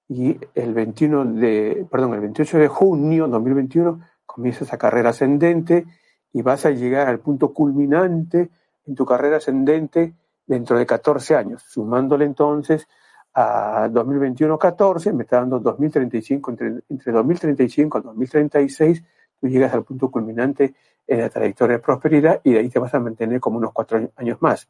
[0.08, 4.00] y el 21 de, perdón, el 28 de junio de 2021
[4.36, 5.86] comienza esa carrera ascendente
[6.30, 8.50] y vas a llegar al punto culminante
[8.84, 10.12] en tu carrera ascendente
[10.46, 12.86] dentro de 14 años, sumándole entonces
[13.32, 19.04] a 2021-14, me está dando 2035, entre, entre 2035 y 2036,
[19.40, 20.74] tú llegas al punto culminante
[21.06, 24.10] en la trayectoria de prosperidad y de ahí te vas a mantener como unos cuatro
[24.16, 24.68] años más.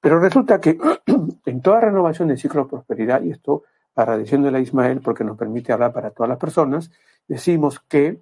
[0.00, 0.78] Pero resulta que
[1.46, 3.64] en toda renovación del ciclo de prosperidad, y esto
[3.96, 6.92] agradeciéndole a Ismael porque nos permite hablar para todas las personas,
[7.26, 8.20] decimos que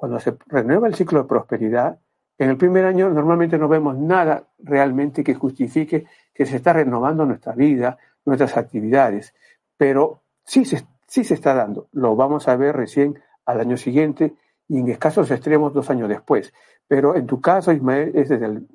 [0.00, 1.98] cuando se renueva el ciclo de prosperidad,
[2.38, 7.26] en el primer año normalmente no vemos nada realmente que justifique que se está renovando
[7.26, 9.34] nuestra vida, nuestras actividades,
[9.76, 11.88] pero sí se, sí se está dando.
[11.92, 14.32] Lo vamos a ver recién al año siguiente
[14.68, 16.54] y en escasos extremos dos años después.
[16.88, 18.66] Pero en tu caso, Ismael, es desde el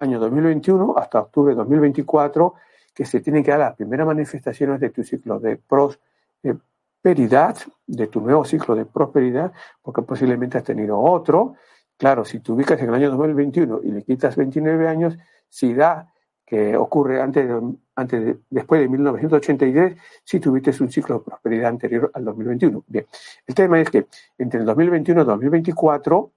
[0.00, 2.54] año 2021 hasta octubre de 2024
[2.92, 5.56] que se tienen que dar las primeras manifestaciones de tu ciclo de
[7.04, 9.52] prosperidad, de tu nuevo ciclo de prosperidad,
[9.82, 11.54] porque posiblemente has tenido otro,
[11.96, 15.16] Claro, si te ubicas en el año 2021 y le quitas 29 años,
[15.48, 16.12] si da
[16.44, 17.48] que ocurre antes,
[17.94, 22.84] antes después de 1983, si tuviste un ciclo de prosperidad anterior al 2021.
[22.86, 23.06] Bien,
[23.46, 26.32] el tema es que entre el 2021 y 2024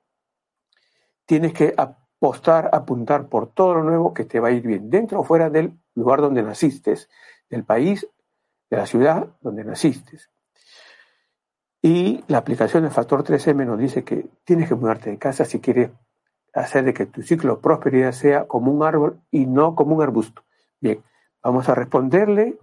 [1.25, 5.19] tienes que apostar, apuntar por todo lo nuevo que te va a ir bien, dentro
[5.19, 6.95] o fuera del lugar donde naciste,
[7.49, 8.07] del país,
[8.69, 10.19] de la ciudad donde naciste.
[11.81, 15.59] Y la aplicación del factor 3M nos dice que tienes que mudarte de casa si
[15.59, 15.91] quieres
[16.53, 20.01] hacer de que tu ciclo de prosperidad sea como un árbol y no como un
[20.01, 20.43] arbusto.
[20.79, 21.03] Bien,
[21.41, 22.57] vamos a responderle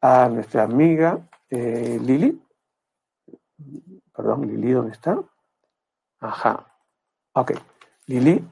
[0.00, 2.40] a nuestra amiga eh, Lili.
[4.14, 5.20] Perdón, Lili, ¿dónde está?
[6.20, 6.66] Ajá.
[7.32, 7.52] Ok.
[8.06, 8.44] Lili.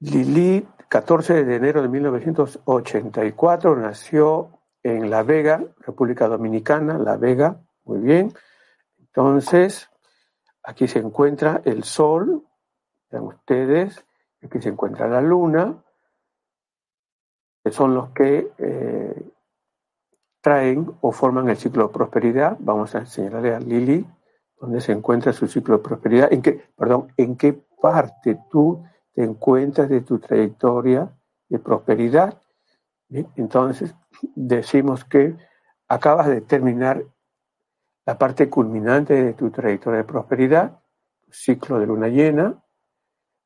[0.00, 7.98] Lili, 14 de enero de 1984, nació en La Vega, República Dominicana, La Vega, muy
[7.98, 8.32] bien.
[8.98, 9.90] Entonces,
[10.62, 12.44] aquí se encuentra el Sol,
[13.10, 14.04] vean ustedes,
[14.42, 15.82] aquí se encuentra la Luna,
[17.62, 19.32] que son los que eh,
[20.40, 22.56] traen o forman el ciclo de prosperidad.
[22.60, 24.06] Vamos a enseñarle a Lili
[24.58, 29.24] dónde se encuentra su ciclo de prosperidad, en qué, perdón, en qué parte tú te
[29.24, 31.10] encuentras de tu trayectoria
[31.48, 32.40] de prosperidad.
[33.08, 33.94] entonces,
[34.34, 35.36] decimos que
[35.88, 37.04] acabas de terminar
[38.06, 40.80] la parte culminante de tu trayectoria de prosperidad,
[41.30, 42.62] ciclo de luna llena,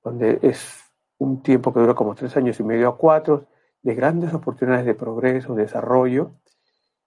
[0.02, 0.84] donde es
[1.18, 3.46] un tiempo que dura como tres años y medio a cuatro,
[3.82, 6.32] de grandes oportunidades de progreso, desarrollo,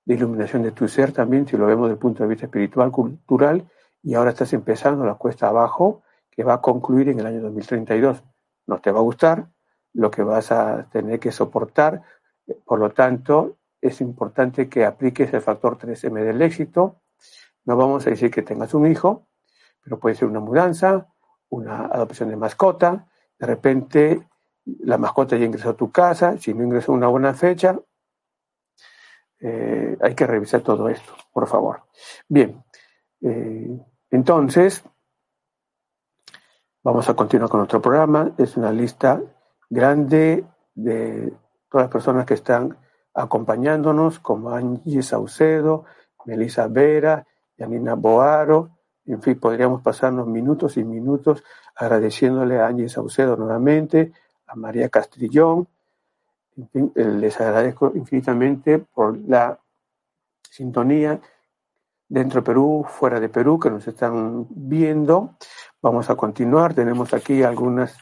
[0.06, 2.92] de iluminación de tu ser también, si lo vemos desde el punto de vista espiritual,
[2.92, 3.68] cultural,
[4.04, 8.24] y ahora estás empezando la cuesta abajo, que va a concluir en el año 2032.
[8.68, 9.48] No te va a gustar,
[9.94, 12.04] lo que vas a tener que soportar,
[12.64, 17.02] por lo tanto, es importante que apliques el factor 3M del éxito.
[17.66, 19.28] No vamos a decir que tengas un hijo,
[19.84, 21.08] pero puede ser una mudanza,
[21.50, 23.08] una adopción de mascota.
[23.38, 24.28] De repente,
[24.80, 26.38] la mascota ya ingresó a tu casa.
[26.38, 27.80] Si no ingresó una buena fecha,
[29.40, 31.84] eh, hay que revisar todo esto, por favor.
[32.28, 32.64] Bien,
[33.22, 34.84] eh, entonces,
[36.84, 38.34] vamos a continuar con nuestro programa.
[38.38, 39.22] Es una lista
[39.70, 41.34] grande de
[41.70, 42.78] todas las personas que están
[43.18, 45.86] acompañándonos como Angie Saucedo,
[46.26, 47.26] Melissa Vera,
[47.58, 51.44] Yanina Boaro, en fin, podríamos pasarnos minutos y minutos
[51.76, 54.12] agradeciéndole a Angie Saucedo nuevamente,
[54.46, 55.68] a María Castrillón,
[56.58, 59.60] en fin, eh, les agradezco infinitamente por la
[60.50, 61.20] sintonía
[62.08, 65.36] dentro de Perú, fuera de Perú, que nos están viendo.
[65.82, 67.98] Vamos a continuar, tenemos aquí algunas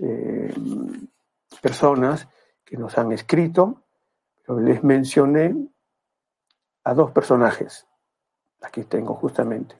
[0.00, 0.52] eh,
[1.60, 2.28] personas
[2.64, 3.84] que nos han escrito,
[4.56, 5.54] les mencioné
[6.84, 7.86] a dos personajes.
[8.62, 9.76] Aquí tengo justamente.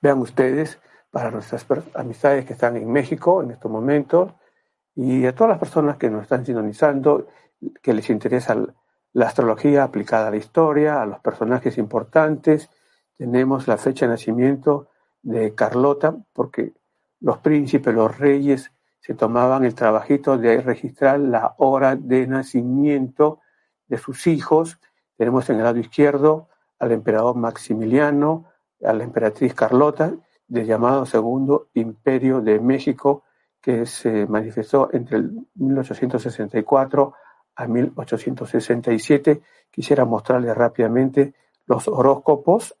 [0.00, 0.80] Vean ustedes,
[1.10, 4.32] para nuestras amistades que están en México en estos momentos
[4.94, 7.28] y a todas las personas que nos están sintonizando,
[7.80, 8.56] que les interesa
[9.12, 12.70] la astrología aplicada a la historia, a los personajes importantes,
[13.16, 14.88] tenemos la fecha de nacimiento
[15.22, 16.72] de Carlota, porque
[17.20, 18.72] los príncipes, los reyes,
[19.02, 23.40] se tomaban el trabajito de registrar la hora de nacimiento
[23.88, 24.78] de sus hijos.
[25.16, 26.48] Tenemos en el lado izquierdo
[26.78, 28.46] al emperador Maximiliano,
[28.80, 30.14] a la emperatriz Carlota,
[30.46, 33.24] del llamado Segundo Imperio de México,
[33.60, 37.14] que se manifestó entre el 1864
[37.56, 39.42] a 1867.
[39.68, 41.34] Quisiera mostrarles rápidamente
[41.66, 42.76] los horóscopos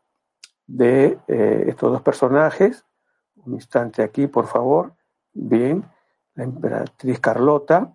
[0.68, 2.84] de eh, estos dos personajes.
[3.44, 4.94] Un instante aquí, por favor.
[5.32, 5.84] Bien,
[6.34, 7.94] la emperatriz Carlota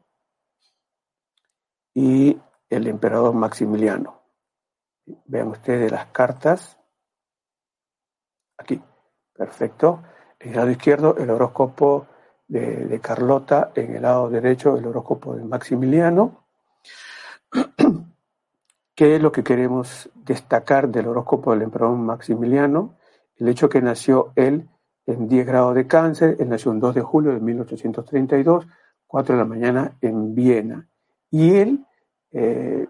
[1.94, 4.22] y el emperador Maximiliano.
[5.26, 6.78] Vean ustedes las cartas.
[8.58, 8.82] Aquí,
[9.34, 10.04] perfecto.
[10.40, 12.08] En el lado izquierdo el horóscopo
[12.48, 16.46] de, de Carlota, en el lado derecho el horóscopo de Maximiliano.
[18.96, 22.98] ¿Qué es lo que queremos destacar del horóscopo del emperador Maximiliano?
[23.36, 24.70] El hecho que nació él
[25.08, 28.68] en 10 grados de cáncer, él nació el 2 de julio de 1832,
[29.08, 30.88] 4 de la mañana en Viena.
[31.32, 31.86] Y él
[32.32, 32.88] eh,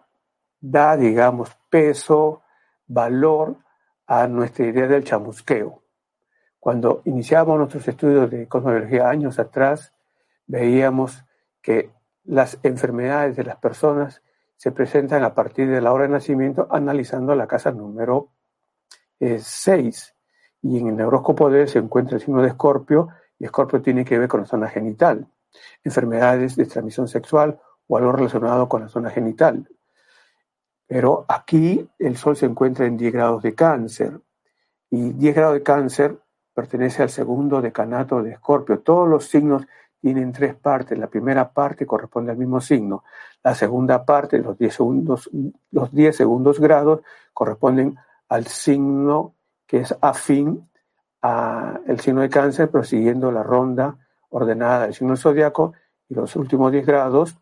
[0.60, 2.42] da, digamos, peso,
[2.88, 3.58] valor
[4.08, 5.84] a nuestra idea del chamusqueo.
[6.60, 9.94] Cuando iniciábamos nuestros estudios de cosmología años atrás,
[10.48, 11.24] veíamos
[11.62, 11.92] que
[12.24, 14.24] las enfermedades de las personas
[14.56, 18.32] se presentan a partir de la hora de nacimiento analizando la casa número
[19.20, 20.04] 6.
[20.10, 20.17] Eh,
[20.62, 24.04] y en el horóscopo de él se encuentra el signo de Escorpio y Escorpio tiene
[24.04, 25.28] que ver con la zona genital,
[25.84, 29.68] enfermedades de transmisión sexual o algo relacionado con la zona genital.
[30.88, 34.20] Pero aquí el Sol se encuentra en 10 grados de cáncer
[34.90, 36.18] y 10 grados de cáncer
[36.54, 38.80] pertenece al segundo decanato de Escorpio.
[38.80, 39.68] Todos los signos
[40.02, 40.98] tienen tres partes.
[40.98, 43.04] La primera parte corresponde al mismo signo.
[43.44, 45.30] La segunda parte, los 10 segundos,
[45.72, 47.02] los 10 segundos grados,
[47.34, 47.96] corresponden
[48.30, 49.36] al signo
[49.68, 50.70] que es afín
[51.22, 53.98] al signo de cáncer, prosiguiendo la ronda
[54.30, 55.74] ordenada del signo zodiaco,
[56.10, 57.38] y los últimos 10 grados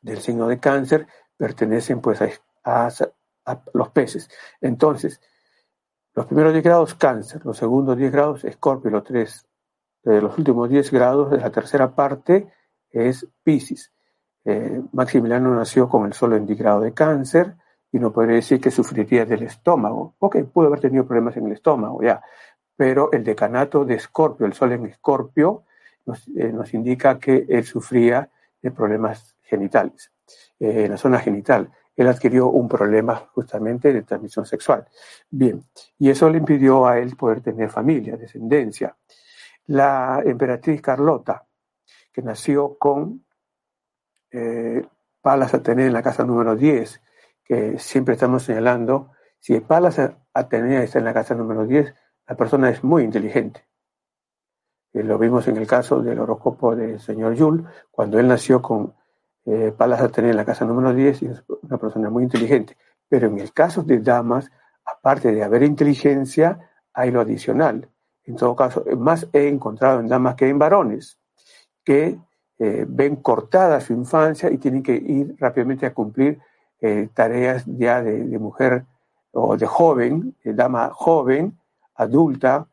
[0.00, 2.20] del signo de cáncer pertenecen pues
[2.64, 2.88] a,
[3.72, 4.30] los peces.
[4.60, 5.20] Entonces,
[6.14, 9.46] los primeros 10 grados cáncer, los segundos 10 grados escorpio, los tres
[10.04, 12.52] de los últimos 10 grados de la tercera parte
[12.90, 13.92] es Pisces.
[14.44, 17.56] Eh, Maximiliano nació con el sol en 10 grados de cáncer
[17.92, 20.14] y no podría decir que sufriría del estómago.
[20.18, 22.22] Ok, pudo haber tenido problemas en el estómago, ya.
[22.76, 25.64] Pero el decanato de Escorpio, el sol en Escorpio,
[26.06, 28.28] nos, eh, indica que él sufría
[28.62, 30.12] de problemas genitales,
[30.58, 31.70] eh, en la zona genital.
[31.96, 34.86] Él adquirió un problema justamente de transmisión sexual.
[35.28, 35.62] Bien,
[35.98, 38.96] y eso le impidió a él poder tener familia, descendencia
[39.70, 41.46] la emperatriz Carlota,
[42.12, 43.24] que nació con
[44.32, 44.84] eh,
[45.20, 47.00] Palas Atenea en la casa número 10,
[47.50, 50.00] que siempre estamos señalando, si Palas
[50.32, 51.92] Atenea está en la casa número 10,
[52.28, 53.66] la persona es muy inteligente.
[54.92, 58.94] Eh, lo vimos en el caso del horóscopo del señor Jules, cuando él nació con
[59.46, 62.76] eh, Palas Atenea en la casa número 10, y es una persona muy inteligente.
[63.08, 64.48] Pero en el caso de damas,
[64.84, 67.90] aparte de haber inteligencia, hay lo adicional.
[68.22, 71.18] En todo caso, más he encontrado en damas que en varones,
[71.82, 72.16] que
[72.60, 76.38] eh, ven cortada su infancia y tienen que ir rápidamente a cumplir
[76.80, 78.84] eh, tareas ya de, mujer
[79.32, 81.58] o de joven, de dama joven,
[81.94, 82.66] adulta,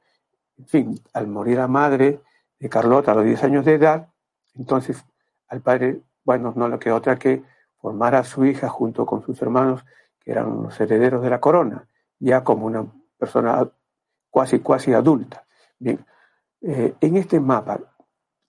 [0.58, 2.22] en fin, al morir la madre
[2.60, 4.08] de Carlota a los 10 años de edad,
[4.55, 5.03] entonces
[5.47, 7.43] al padre, bueno, no le quedó otra que
[7.78, 9.86] formar a su hija junto con sus hermanos,
[10.20, 11.88] que eran los herederos de la corona,
[12.20, 12.86] ya como una
[13.18, 13.70] persona
[14.30, 15.45] cuasi, cuasi adulta.
[15.80, 16.03] Bien,
[16.62, 17.80] eh, en este mapa,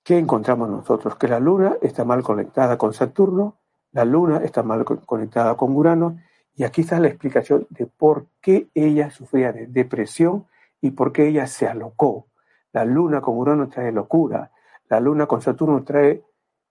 [0.03, 1.17] ¿qué encontramos nosotros?
[1.17, 3.58] Que la Luna está mal conectada con Saturno,
[3.93, 6.19] la Luna está mal conectada con Urano,
[6.55, 10.47] y aquí está la explicación de por qué ella sufría de depresión
[10.81, 12.27] y por qué ella se alocó.
[12.73, 14.51] La Luna con Urano trae locura,
[14.89, 16.25] la Luna con Saturno trae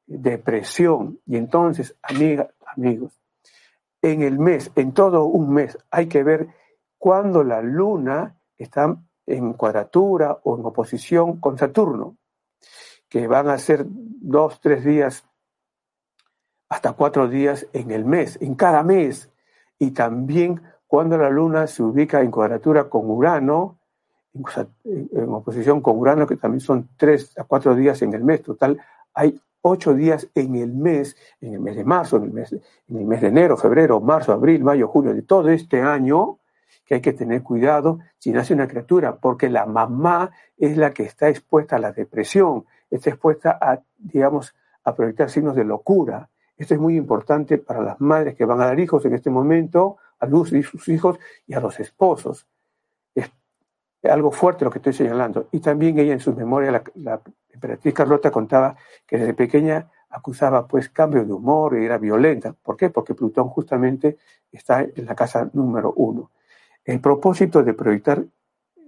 [0.05, 1.19] depresión.
[1.25, 3.19] Y entonces, amigas, amigos,
[4.01, 6.47] en el mes, en todo un mes, hay que ver
[6.97, 12.17] cuándo la Luna está en cuadratura o en oposición con Saturno,
[13.09, 15.25] que van a ser dos, tres días,
[16.69, 19.29] hasta cuatro días en el mes, en cada mes.
[19.79, 23.79] Y también cuando la Luna se ubica en cuadratura con Urano,
[24.33, 28.43] en oposición con Urano, que también son tres a cuatro días en el mes.
[28.43, 28.79] Total,
[29.13, 32.97] hay ocho días en el mes, en el mes de marzo, en el mes, en
[32.97, 36.39] el mes de enero, febrero, marzo, abril, mayo, junio, de todo este año,
[36.85, 41.03] que hay que tener cuidado si nace una criatura, porque la mamá es la que
[41.03, 46.29] está expuesta a la depresión, está expuesta a, digamos, a proyectar signos de locura.
[46.57, 49.97] Esto es muy importante para las madres que van a dar hijos en este momento,
[50.19, 52.47] a luz y sus hijos y a los esposos.
[53.13, 53.31] Es
[54.03, 55.47] algo fuerte lo que estoy señalando.
[55.51, 60.67] Y también ella en sus memorias, la, la emperatriz Carlota contaba que desde pequeña acusaba
[60.67, 62.53] pues cambio de humor y era violenta.
[62.53, 62.89] ¿Por qué?
[62.89, 64.17] Porque Plutón justamente
[64.51, 66.31] está en la casa número uno.
[66.83, 68.23] El propósito de proyectar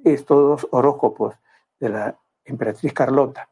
[0.03, 1.35] estos dos horóscopos
[1.79, 3.49] de la emperatriz Carlota,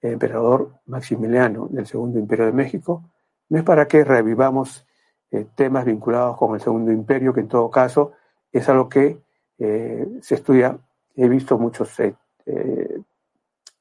[0.00, 3.04] el emperador Maximiliano del Segundo Imperio de México,
[3.48, 4.86] no es para que revivamos
[5.30, 8.12] eh, temas vinculados con el Segundo Imperio, que en todo caso
[8.52, 9.18] es algo que
[9.58, 10.78] eh, se estudia.
[11.16, 12.14] He visto muchos, eh,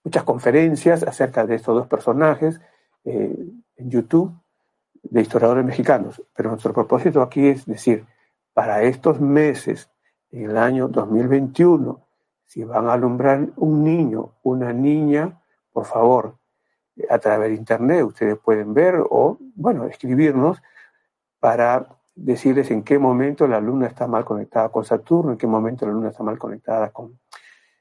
[0.04, 2.60] muchas conferencias acerca de estos dos personajes
[3.06, 4.34] en YouTube
[5.04, 8.06] de historiadores mexicanos, pero nuestro propósito aquí es decir,
[8.54, 9.90] para estos meses
[10.32, 12.00] en el año 2021,
[12.46, 15.42] si van a alumbrar un niño, una niña,
[15.72, 16.38] por favor,
[17.10, 20.62] a través de internet ustedes pueden ver o, bueno, escribirnos
[21.40, 25.86] para decirles en qué momento la luna está mal conectada con Saturno, en qué momento
[25.86, 27.20] la luna está mal conectada con,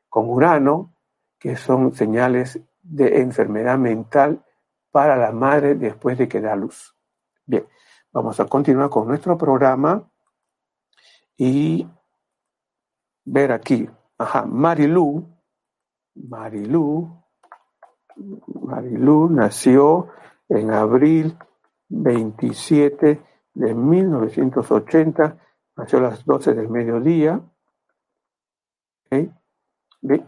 [0.08, 0.94] con Urano,
[1.38, 4.44] que son señales de enfermedad mental
[4.90, 6.94] para la madre después de que da luz.
[7.44, 7.66] Bien,
[8.12, 10.10] vamos a continuar con nuestro programa
[11.36, 11.86] y
[13.24, 13.88] ver aquí.
[14.18, 15.26] Ajá, Marilu,
[16.14, 17.21] Marilu,
[18.16, 20.08] Marilu nació
[20.48, 21.36] en abril
[21.88, 23.22] 27
[23.54, 25.36] de 1980,
[25.76, 27.40] nació a las 12 del mediodía.
[29.10, 30.26] Bien.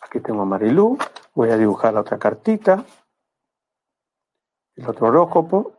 [0.00, 0.98] Aquí tengo a Marilu,
[1.34, 2.84] voy a dibujar la otra cartita,
[4.76, 5.72] el otro horóscopo.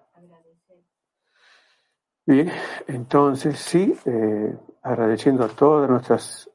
[2.26, 2.50] Bien,
[2.88, 6.50] entonces sí, eh, agradeciendo a todas nuestras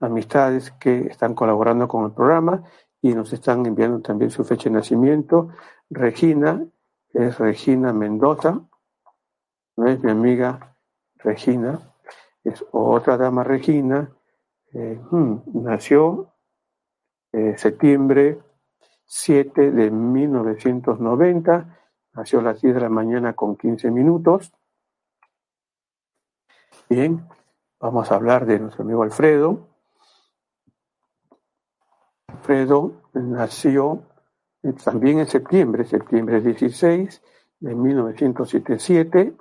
[0.00, 2.64] amistades que están colaborando con el programa
[3.00, 5.50] y nos están enviando también su fecha de nacimiento.
[5.90, 6.64] Regina
[7.12, 8.60] es Regina Mendoza,
[9.76, 10.76] no es mi amiga
[11.16, 11.80] Regina,
[12.44, 14.10] es otra dama Regina,
[14.72, 16.32] eh, hmm, nació
[17.32, 18.38] eh, septiembre
[19.04, 21.78] 7 de 1990,
[22.12, 24.52] nació a las 10 de la mañana con 15 minutos.
[26.88, 27.26] Bien,
[27.78, 29.68] Vamos a hablar de nuestro amigo Alfredo.
[32.36, 34.02] Alfredo nació
[34.84, 37.22] también en septiembre, septiembre 16
[37.60, 39.34] de 1977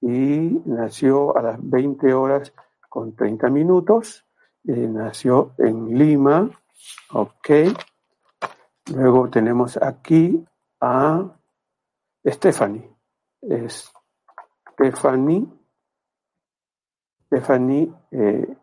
[0.00, 2.52] y nació a las 20 horas
[2.88, 4.24] con 30 minutos.
[4.64, 6.50] nació en Lima,
[7.12, 7.50] ok.
[8.94, 10.44] Luego tenemos aquí
[10.80, 11.32] a
[12.24, 12.90] Stephanie.
[14.72, 15.46] Stephanie
[17.26, 18.56] Stephanie eh,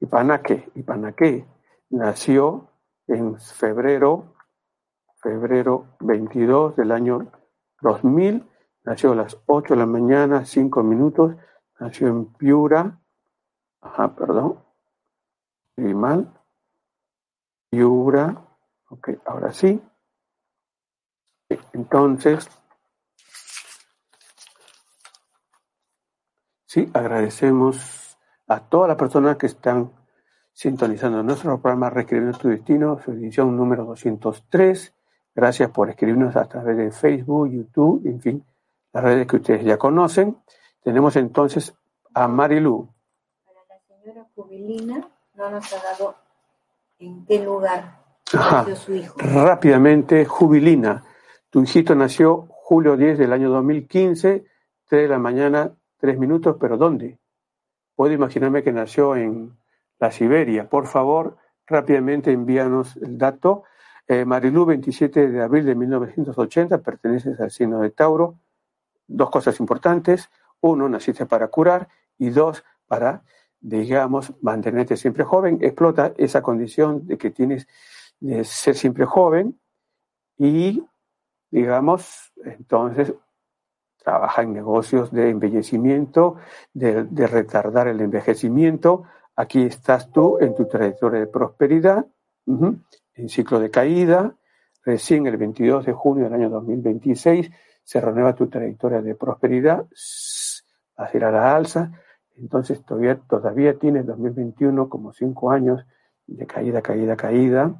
[0.00, 1.46] Ipanaque,
[1.90, 2.68] nació
[3.06, 4.34] en febrero,
[5.16, 7.30] febrero 22 del año
[7.80, 8.48] 2000,
[8.84, 11.36] nació a las 8 de la mañana, 5 minutos,
[11.78, 13.00] nació en Piura,
[13.80, 14.62] ajá, perdón,
[15.76, 16.32] y mal,
[17.70, 18.46] Piura,
[18.88, 19.82] ok, ahora sí.
[21.72, 22.48] Entonces,
[26.76, 29.92] Sí, agradecemos a todas las personas que están
[30.56, 34.94] sintonizando nuestro programa Reescribiendo tu Destino, su edición número 203.
[35.34, 38.44] Gracias por escribirnos a través de Facebook, YouTube, en fin,
[38.90, 40.38] las redes que ustedes ya conocen.
[40.82, 41.74] Tenemos entonces
[42.14, 42.88] a Marilu.
[43.44, 46.14] Para la señora Jubilina no nos ha dado
[47.00, 48.00] en qué lugar
[48.32, 49.14] nació su hijo.
[49.18, 51.04] Rápidamente, Jubilina.
[51.50, 54.46] Tu hijito nació julio 10 del año 2015,
[54.88, 57.18] 3 de la mañana, Tres minutos, pero ¿dónde?
[57.94, 59.56] Puedo imaginarme que nació en
[59.98, 60.68] la Siberia.
[60.68, 61.36] Por favor,
[61.66, 63.64] rápidamente envíanos el dato.
[64.08, 68.38] Eh, Marilú, 27 de abril de 1980, perteneces al signo de Tauro.
[69.06, 70.30] Dos cosas importantes.
[70.60, 71.88] Uno, naciste para curar.
[72.18, 73.22] Y dos, para,
[73.60, 75.58] digamos, mantenerte siempre joven.
[75.60, 77.66] Explota esa condición de que tienes
[78.20, 79.58] de ser siempre joven.
[80.38, 80.84] Y,
[81.50, 83.14] digamos, entonces
[84.06, 86.36] trabaja en negocios de embellecimiento,
[86.72, 89.02] de, retardar el envejecimiento.
[89.36, 92.06] Aquí estás tú en tu trayectoria de prosperidad,
[92.46, 94.34] en ciclo de caída.
[94.82, 97.50] Recién el 22 de junio del año 2026
[97.84, 99.84] se renueva tu trayectoria de prosperidad,
[100.96, 101.92] vas a ir a la alza.
[102.36, 105.84] Entonces todavía, todavía tienes 2021 como cinco años
[106.26, 107.74] de caída, caída, caída.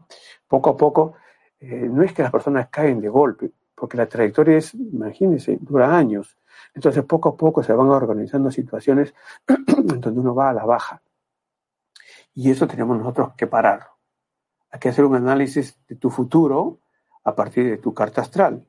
[0.46, 1.14] Poco a poco,
[1.58, 5.96] eh, no es que las personas caen de golpe, porque la trayectoria es, imagínense, dura
[5.96, 6.36] años.
[6.74, 9.14] Entonces poco a poco se van organizando situaciones
[9.46, 11.00] en donde uno va a la baja.
[12.36, 13.88] Y eso tenemos nosotros que parar.
[14.70, 16.80] Hay que hacer un análisis de tu futuro
[17.24, 18.68] a partir de tu carta astral.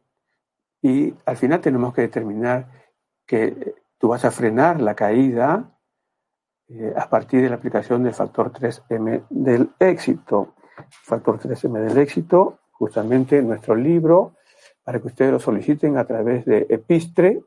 [0.81, 2.71] Y al final tenemos que determinar
[3.25, 5.77] que tú vas a frenar la caída
[6.69, 10.55] eh, a partir de la aplicación del factor 3M del éxito.
[11.03, 14.35] Factor 3M del éxito, justamente nuestro libro,
[14.81, 17.43] para que ustedes lo soliciten a través de Epistre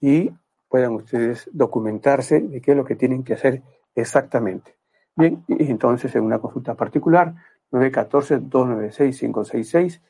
[0.00, 0.32] y
[0.68, 3.62] puedan ustedes documentarse de qué es lo que tienen que hacer
[3.94, 4.81] exactamente.
[5.14, 7.34] Bien, y entonces en una consulta particular,
[7.70, 10.00] 914-296-566,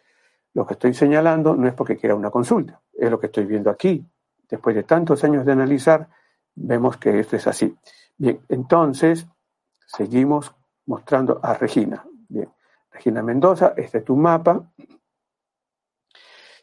[0.55, 3.69] lo que estoy señalando no es porque quiera una consulta, es lo que estoy viendo
[3.71, 4.07] aquí.
[4.49, 6.09] Después de tantos años de analizar,
[6.55, 7.75] vemos que esto es así.
[8.17, 9.27] Bien, entonces
[9.87, 10.55] seguimos
[10.87, 12.05] mostrando a Regina.
[12.29, 12.51] Bien,
[12.91, 14.71] Regina Mendoza, este es tu mapa.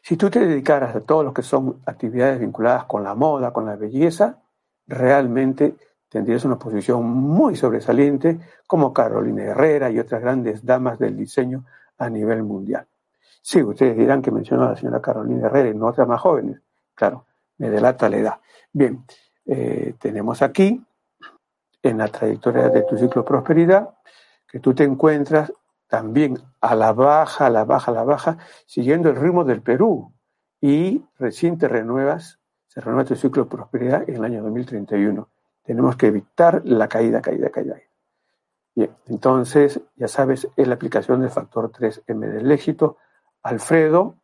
[0.02, 3.66] Si tú te dedicaras a todo lo que son actividades vinculadas con la moda, con
[3.66, 4.40] la belleza,
[4.86, 5.76] realmente
[6.10, 11.64] tendrías una posición muy sobresaliente como Carolina Herrera y otras grandes damas del diseño
[11.96, 12.86] a nivel mundial.
[13.40, 16.60] Sí, ustedes dirán que mencionó a la señora Carolina Herrera y no otras más jóvenes.
[16.94, 17.24] Claro,
[17.58, 18.40] me delata la edad.
[18.72, 19.04] Bien,
[19.46, 20.84] eh, tenemos aquí
[21.82, 23.88] en la trayectoria de tu ciclo prosperidad,
[24.46, 25.52] que tú te encuentras
[25.86, 30.12] también a la baja, a la baja, a la baja, siguiendo el ritmo del Perú.
[30.60, 35.28] Y recién te renuevas, se renueva tu ciclo prosperidad en el año 2031.
[35.62, 37.76] Tenemos que evitar la caída, caída, caída.
[38.74, 42.96] Bien, entonces, ya sabes, es la aplicación del factor 3M del éxito.
[43.42, 44.16] Alfredo,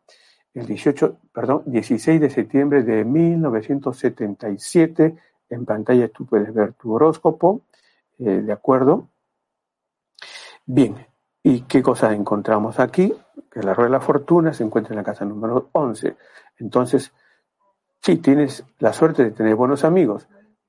[0.54, 5.16] el 18, perdón, 16 de septiembre de 1977
[5.48, 7.62] en pantalla tú puedes ver tu horóscopo,
[8.18, 9.08] eh, ¿de acuerdo?
[10.64, 11.06] Bien,
[11.42, 13.14] ¿y qué cosas encontramos aquí?
[13.50, 16.16] Que la rueda de la fortuna se encuentra en la casa número 11.
[16.58, 17.12] Entonces,
[18.00, 20.26] sí, tienes la suerte de tener buenos amigos,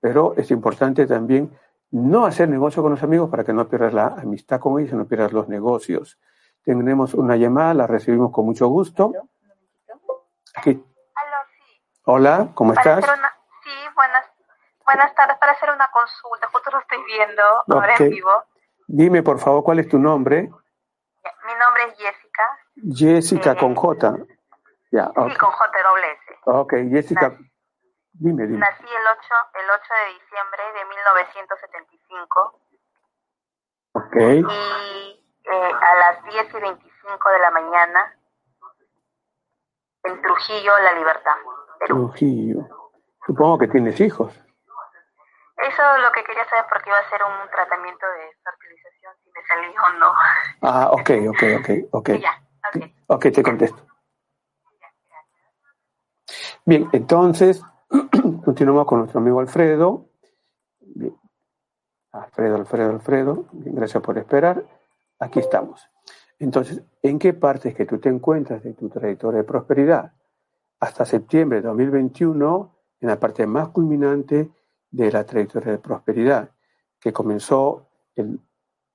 [0.07, 1.51] pero es importante también
[1.91, 4.95] no hacer negocio con los amigos para que no pierdas la amistad con ellos y
[4.95, 6.17] no pierdas los negocios.
[6.63, 9.11] Tenemos una llamada, la recibimos con mucho gusto.
[10.55, 10.81] Aquí.
[12.05, 13.03] Hola, ¿cómo estás?
[13.03, 14.23] Sí, buenas
[14.85, 18.31] Buenas tardes, para hacer una consulta, justo lo estoy viendo ahora en vivo.
[18.87, 20.43] Dime, por favor, ¿cuál es tu nombre?
[20.43, 22.59] Mi nombre es Jessica.
[22.95, 24.15] Jessica con J.
[24.91, 26.35] Ya, Sí, con J doble S.
[26.45, 27.37] Ok, Jessica,
[28.19, 28.59] dime, dime.
[28.59, 29.21] Nací el 8,
[29.55, 32.61] el 8 de diciembre de 1975.
[33.93, 34.15] Ok.
[34.15, 38.13] Y eh, a las 10 y 25 de la mañana
[40.03, 41.35] en Trujillo, La Libertad.
[41.85, 42.67] Trujillo.
[43.25, 44.33] Supongo que tienes hijos.
[45.57, 49.31] Eso es lo que quería saber porque iba a hacer un tratamiento de fertilización si
[49.31, 50.13] me salió o no.
[50.61, 52.09] Ah, ok, ok, ok, ok.
[52.21, 52.95] ya, okay.
[53.07, 53.83] ok, te contesto.
[56.65, 57.63] Bien, entonces,
[58.45, 60.09] continuamos con nuestro amigo Alfredo.
[62.11, 63.45] Alfredo, Alfredo, Alfredo.
[63.51, 64.65] gracias por esperar.
[65.19, 65.87] Aquí estamos.
[66.39, 70.13] Entonces, ¿en qué parte es que tú te encuentras de tu trayectoria de prosperidad?
[70.79, 74.51] Hasta septiembre de 2021, en la parte más culminante
[74.91, 76.51] de la trayectoria de prosperidad,
[76.99, 78.39] que comenzó en,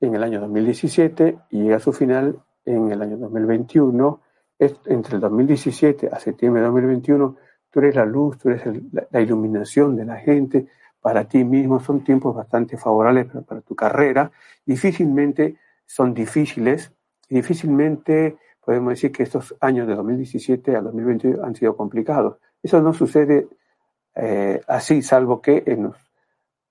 [0.00, 4.20] el año 2017 y llega a su final en el año 2021.
[4.58, 7.36] entre el 2017 a septiembre de 2021,
[7.72, 8.62] tú eres la luz, tú eres
[9.10, 10.66] la, iluminación de la gente,
[11.00, 14.30] para ti mismo son tiempos bastante favorables para, tu carrera.
[14.64, 16.92] Difícilmente son difíciles
[17.28, 22.36] difícilmente podemos decir que estos años de 2017 a 2021 han sido complicados.
[22.62, 23.48] Eso no sucede
[24.14, 25.96] eh, así, salvo que en los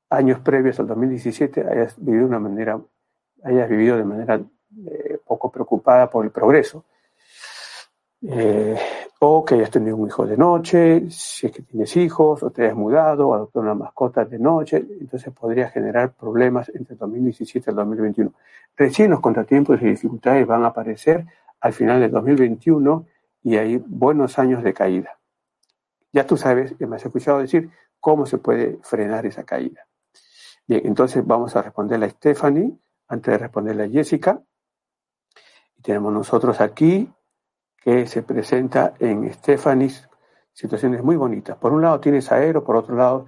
[0.10, 2.80] años previos al 2017 hayas vivido, una manera,
[3.44, 4.42] hayas vivido de manera
[4.88, 6.86] eh, poco preocupada por el progreso.
[8.24, 8.78] Eh,
[9.20, 12.64] o que hayas tenido un hijo de noche, si es que tienes hijos, o te
[12.64, 17.70] hayas mudado, o adoptado una mascota de noche, entonces podría generar problemas entre el 2017
[17.70, 18.34] y el 2021.
[18.76, 21.26] Recién los contratiempos y dificultades van a aparecer
[21.60, 23.06] al final del 2021
[23.44, 25.20] y hay buenos años de caída.
[26.12, 27.70] Ya tú sabes, me has escuchado decir
[28.00, 29.88] cómo se puede frenar esa caída.
[30.68, 32.74] Bien, entonces vamos a responderle a Stephanie
[33.08, 34.42] antes de responderle a Jessica.
[35.78, 37.10] Y tenemos nosotros aquí
[37.82, 39.92] que se presenta en Stephanie
[40.54, 41.58] situaciones muy bonitas.
[41.58, 43.26] Por un lado tienes a Aero, por otro lado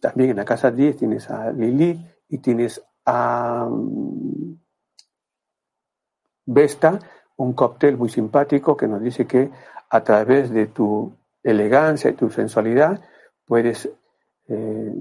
[0.00, 4.54] también en la casa 10 tienes a Lili y tienes a mm,
[6.46, 6.98] Vesta,
[7.36, 9.50] un cóctel muy simpático que nos dice que
[9.88, 13.00] a través de tu elegancia y tu sensualidad,
[13.46, 13.88] puedes
[14.48, 14.94] eh,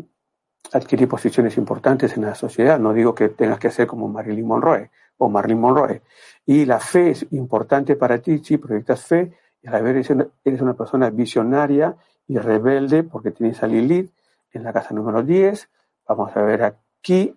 [0.71, 2.79] adquirir posiciones importantes en la sociedad.
[2.79, 6.01] No digo que tengas que ser como Marilyn Monroe o Marilyn Monroe.
[6.45, 10.09] Y la fe es importante para ti, si proyectas fe, y a la vez
[10.43, 11.95] eres una persona visionaria
[12.27, 14.11] y rebelde porque tienes a Lilith
[14.51, 15.69] en la casa número 10.
[16.07, 17.33] Vamos a ver aquí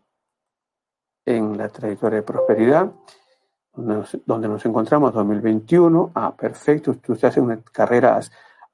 [1.24, 2.92] en la trayectoria de prosperidad
[3.76, 6.12] donde nos, encontramos 2021.
[6.14, 8.18] Ah, perfecto, tú estás en una carrera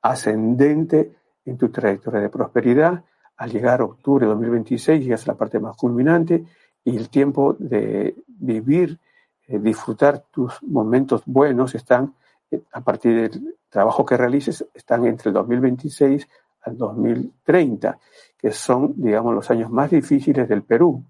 [0.01, 3.05] ascendente en tu trayectoria de prosperidad.
[3.37, 6.45] Al llegar octubre de 2026 llegas a la parte más culminante
[6.85, 8.99] y el tiempo de vivir,
[9.47, 12.15] eh, disfrutar tus momentos buenos están
[12.51, 16.29] eh, a partir del trabajo que realices, están entre el 2026
[16.63, 17.99] al 2030,
[18.39, 21.05] que son, digamos, los años más difíciles del Perú.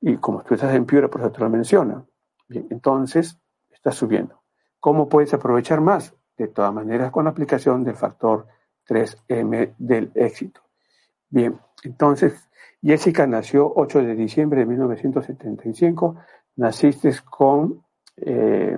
[0.00, 2.04] Y como tú estás en Piura, por eso te lo menciona.
[2.48, 3.38] Bien, entonces
[3.70, 4.42] está subiendo.
[4.78, 6.14] ¿Cómo puedes aprovechar más?
[6.36, 8.46] De todas maneras, con la aplicación del factor
[8.88, 10.62] 3M del éxito.
[11.30, 12.48] Bien, entonces,
[12.82, 16.16] Jessica nació 8 de diciembre de 1975.
[16.56, 17.84] Naciste con,
[18.16, 18.76] eh,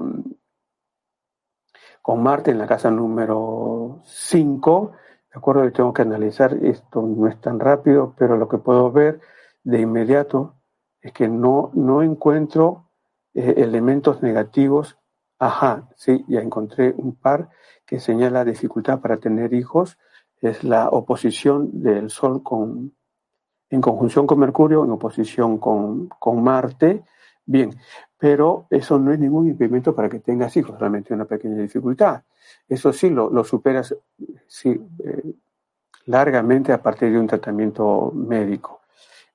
[2.02, 4.92] con Marte en la casa número 5.
[5.32, 8.92] De acuerdo, que tengo que analizar, esto no es tan rápido, pero lo que puedo
[8.92, 9.20] ver
[9.64, 10.56] de inmediato
[11.00, 12.90] es que no, no encuentro
[13.32, 14.98] eh, elementos negativos.
[15.38, 17.48] Ajá, sí, ya encontré un par
[17.86, 19.98] que señala dificultad para tener hijos.
[20.42, 22.94] Es la oposición del Sol con,
[23.70, 27.04] en conjunción con Mercurio, en oposición con, con Marte.
[27.44, 27.70] Bien,
[28.18, 32.22] pero eso no es ningún impedimento para que tengas hijos, realmente una pequeña dificultad.
[32.68, 33.94] Eso sí, lo, superas
[34.64, 35.34] eh,
[36.06, 38.82] largamente a partir de un tratamiento médico.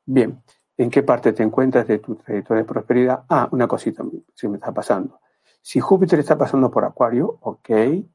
[0.06, 0.42] Bien,
[0.78, 3.24] en qué parte te encuentras de tu trayectoria de prosperidad.
[3.28, 4.04] Ah, una cosita
[4.34, 5.20] se me está pasando.
[5.62, 8.06] Si Júpiter está pasando por Acuario, ok, eh,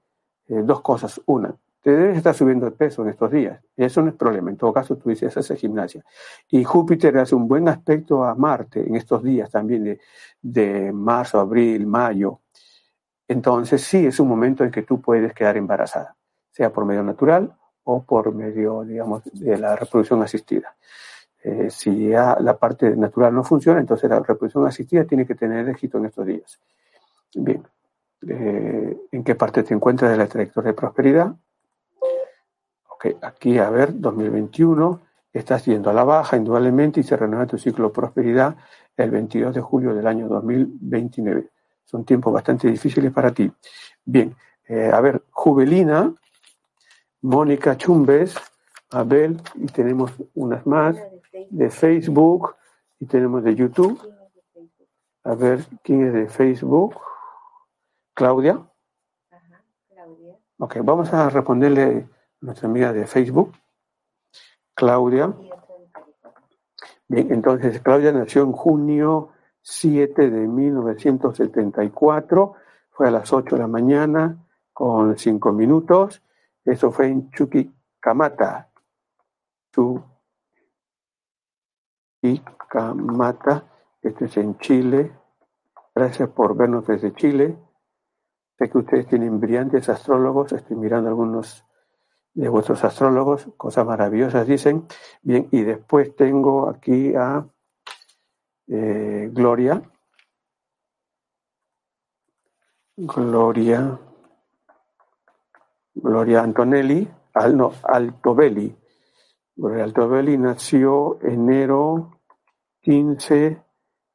[0.47, 1.21] dos cosas.
[1.27, 3.61] Una, te debes estar subiendo de peso en estos días.
[3.77, 4.51] Eso no es problema.
[4.51, 6.05] En todo caso, tú dices, hacer gimnasia.
[6.49, 10.01] Y Júpiter hace un buen aspecto a Marte en estos días también de,
[10.41, 12.41] de marzo, abril, mayo.
[13.27, 16.17] Entonces, sí, es un momento en que tú puedes quedar embarazada,
[16.51, 17.53] sea por medio natural
[17.85, 20.77] o por medio, digamos, de la reproducción asistida.
[21.43, 25.69] Eh, si ya la parte natural no funciona, entonces la reproducción asistida tiene que tener
[25.69, 26.61] éxito en estos días.
[27.35, 27.67] Bien,
[28.29, 31.35] eh, ¿en qué parte te encuentras de la trayectoria de prosperidad?
[33.23, 35.01] Aquí a ver, 2021,
[35.33, 38.57] estás yendo a la baja indudablemente y se renueva tu ciclo de prosperidad
[38.97, 41.51] el 22 de julio del año 2029.
[41.85, 43.51] Son tiempos bastante difíciles para ti.
[44.05, 44.35] Bien,
[44.69, 46.15] eh, a ver, Juvelina,
[47.23, 48.37] Mónica Chumbes,
[48.91, 50.97] Abel, y tenemos unas más
[51.51, 52.55] de Facebook
[53.01, 54.01] y tenemos de YouTube.
[55.25, 56.97] A ver, ¿quién es de Facebook?
[58.15, 58.65] Claudia.
[60.59, 62.07] Ok, vamos a responderle
[62.43, 63.53] nuestra amiga de Facebook,
[64.75, 65.35] Claudia.
[67.09, 69.31] Bien, entonces Claudia nació en junio
[69.63, 72.55] 7 de 1974,
[72.91, 74.37] fue a las 8 de la mañana
[74.73, 76.23] con 5 minutos.
[76.65, 78.69] Eso fue en Chuquicamata,
[82.23, 82.39] y
[82.69, 83.65] Camata,
[84.03, 85.13] este es en Chile.
[85.95, 87.57] Gracias por vernos desde Chile.
[88.59, 91.65] Sé que ustedes tienen brillantes astrólogos, estoy mirando algunos
[92.35, 94.87] de vuestros astrólogos, cosas maravillosas dicen.
[95.23, 97.47] Bien, y después tengo aquí a
[98.69, 99.83] eh, Gloria.
[102.97, 103.99] Gloria.
[105.95, 108.77] Gloria Antonelli, al, no, Altobelli.
[109.55, 112.19] Belli nació enero
[112.81, 113.63] 15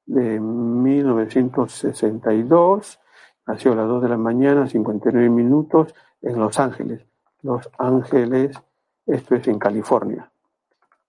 [0.06, 3.00] de 1962,
[3.46, 7.07] nació a las 2 de la mañana, 59 minutos, en Los Ángeles.
[7.48, 8.60] Los Ángeles,
[9.06, 10.30] esto es en California.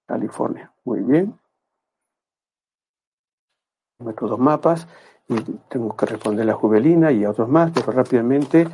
[0.06, 1.36] California, muy bien.
[3.98, 4.86] Meto dos mapas
[5.26, 5.34] y
[5.68, 8.68] tengo que responder a Juvelina y a otros más, pero rápidamente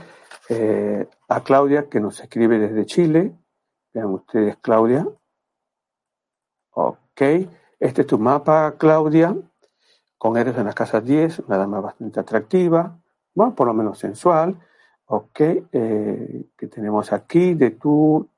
[0.50, 3.32] eh, a Claudia, que nos escribe desde Chile.
[3.94, 5.06] Vean ustedes, Claudia,
[6.72, 7.22] Ok,
[7.80, 9.34] este es tu mapa, Claudia,
[10.18, 12.98] con Eres en las casas 10, una dama bastante atractiva,
[13.34, 14.60] bueno, por lo menos sensual.
[15.06, 18.28] Ok, eh, que tenemos aquí de tu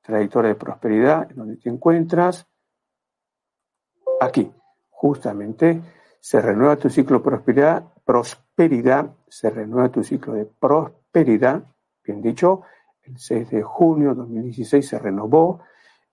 [0.00, 2.46] trayectoria de prosperidad, en donde te encuentras.
[4.20, 4.50] Aquí,
[4.90, 5.82] justamente,
[6.20, 11.62] se renueva tu ciclo de prosperidad, prosperidad, se renueva tu ciclo de prosperidad,
[12.02, 12.62] bien dicho,
[13.02, 15.60] el 6 de junio de 2016 se renovó,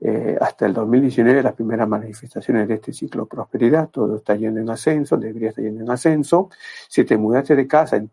[0.04, 4.60] eh, hasta el 2019 las primeras manifestaciones de este ciclo de prosperidad, todo está yendo
[4.60, 6.50] en ascenso, debería estar yendo en ascenso.
[6.90, 8.04] Si te mudaste de casa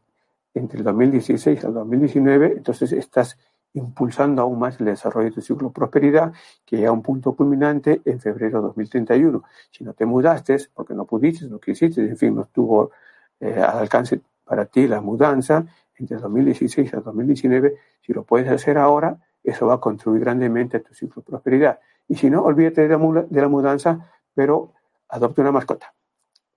[0.59, 3.39] entre el 2016 y el 2019, entonces estás
[3.75, 6.33] impulsando aún más el desarrollo de tu ciclo de prosperidad,
[6.65, 9.43] que llega a un punto culminante en febrero de 2031.
[9.71, 12.91] Si no te mudaste, porque no pudiste, no quisiste, en fin, no estuvo
[13.41, 18.79] eh, al alcance para ti la mudanza entre 2016 a 2019, si lo puedes hacer
[18.79, 21.81] ahora, eso va a contribuir grandemente a tu ciclo de prosperidad.
[22.07, 24.73] Y si no, olvídate de la, de la mudanza, pero
[25.09, 25.93] adopte una mascota.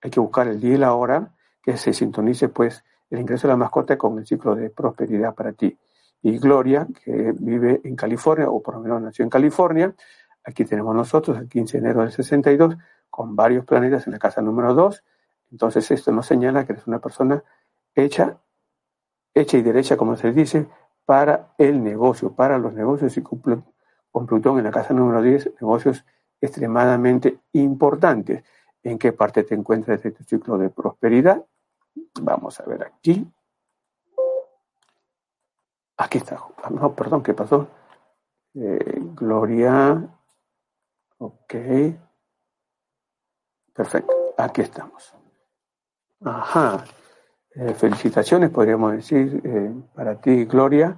[0.00, 3.52] Hay que buscar el día y la hora que se sintonice pues el ingreso de
[3.52, 5.78] la mascota con el ciclo de prosperidad para ti.
[6.22, 9.94] Y Gloria, que vive en California, o por lo menos nació en California,
[10.44, 12.76] aquí tenemos nosotros el 15 de enero del 62,
[13.10, 15.04] con varios planetas en la casa número 2.
[15.50, 17.44] Entonces esto nos señala que eres una persona
[17.94, 18.38] hecha,
[19.34, 20.66] hecha y derecha, como se dice,
[21.04, 26.06] para el negocio, para los negocios y con Plutón en la casa número 10, negocios
[26.40, 28.42] extremadamente importantes.
[28.82, 31.44] ¿En qué parte te encuentras de tu ciclo de prosperidad?
[32.20, 33.26] Vamos a ver aquí.
[35.96, 36.42] Aquí está.
[36.62, 37.68] Ah, no, perdón, ¿qué pasó?
[38.54, 40.08] Eh, Gloria.
[41.18, 41.54] Ok.
[43.72, 44.12] Perfecto.
[44.36, 45.14] Aquí estamos.
[46.24, 46.84] Ajá.
[47.54, 50.96] Eh, felicitaciones, podríamos decir, eh, para ti, Gloria,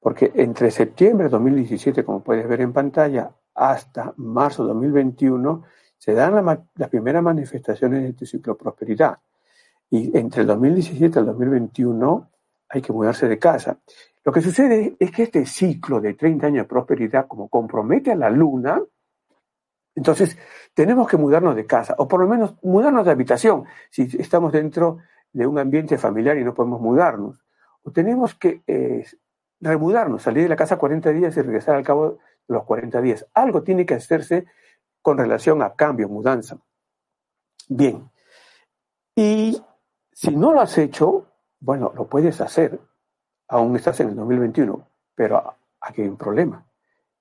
[0.00, 5.62] porque entre septiembre de 2017, como puedes ver en pantalla, hasta marzo de 2021,
[5.96, 6.44] se dan
[6.74, 9.18] las primeras manifestaciones de tu ciclo prosperidad.
[9.90, 12.30] Y entre el 2017 y el 2021
[12.68, 13.78] hay que mudarse de casa.
[14.24, 18.16] Lo que sucede es que este ciclo de 30 años de prosperidad, como compromete a
[18.16, 18.82] la luna,
[19.94, 20.36] entonces
[20.74, 24.98] tenemos que mudarnos de casa, o por lo menos mudarnos de habitación, si estamos dentro
[25.32, 27.44] de un ambiente familiar y no podemos mudarnos.
[27.82, 29.06] O tenemos que eh,
[29.60, 32.18] remudarnos, salir de la casa 40 días y regresar al cabo
[32.48, 33.26] de los 40 días.
[33.32, 34.46] Algo tiene que hacerse
[35.00, 36.58] con relación a cambio, mudanza.
[37.68, 38.10] Bien.
[39.14, 39.62] Y
[40.16, 41.26] si no lo has hecho,
[41.60, 42.80] bueno, lo puedes hacer.
[43.48, 46.66] Aún estás en el 2021, pero aquí hay un problema.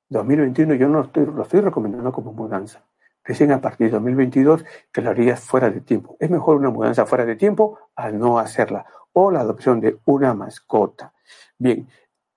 [0.08, 2.86] 2021 yo no lo estoy recomendando como mudanza.
[3.22, 4.64] Recién a partir de 2022
[4.94, 6.16] que lo harías fuera de tiempo.
[6.22, 8.86] Es mejor una mudanza fuera de tiempo al no hacerla.
[9.12, 11.12] O la adopción de una mascota.
[11.58, 11.90] Bien,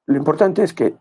[0.06, 0.96] lo importante es que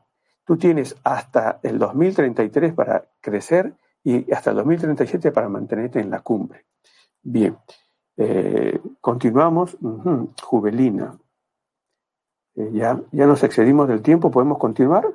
[0.46, 3.74] tú tienes hasta el 2033 para crecer
[4.04, 6.68] y hasta el 2037 para mantenerte en la cumbre.
[7.24, 7.58] Bien,
[8.18, 9.78] eh, continuamos.
[10.44, 11.18] Juvelina.
[12.56, 14.30] Eh, ya, ya nos excedimos del tiempo.
[14.30, 15.06] ¿Podemos continuar?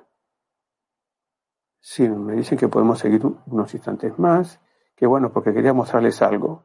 [1.78, 4.58] Sí, me dicen que podemos seguir unos instantes más.
[4.96, 6.62] Qué bueno, porque quería mostrarles algo.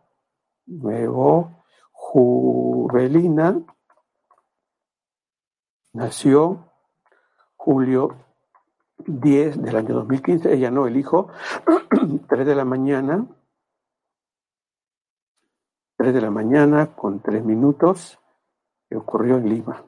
[0.67, 3.59] Luego, Juvelina
[5.91, 6.71] nació
[7.57, 8.15] julio
[9.05, 10.53] 10 del año 2015.
[10.53, 11.27] Ella no, el hijo,
[12.29, 13.27] 3 de la mañana,
[16.07, 18.17] 3 de la mañana con 3 minutos,
[18.89, 19.83] que ocurrió en Lima,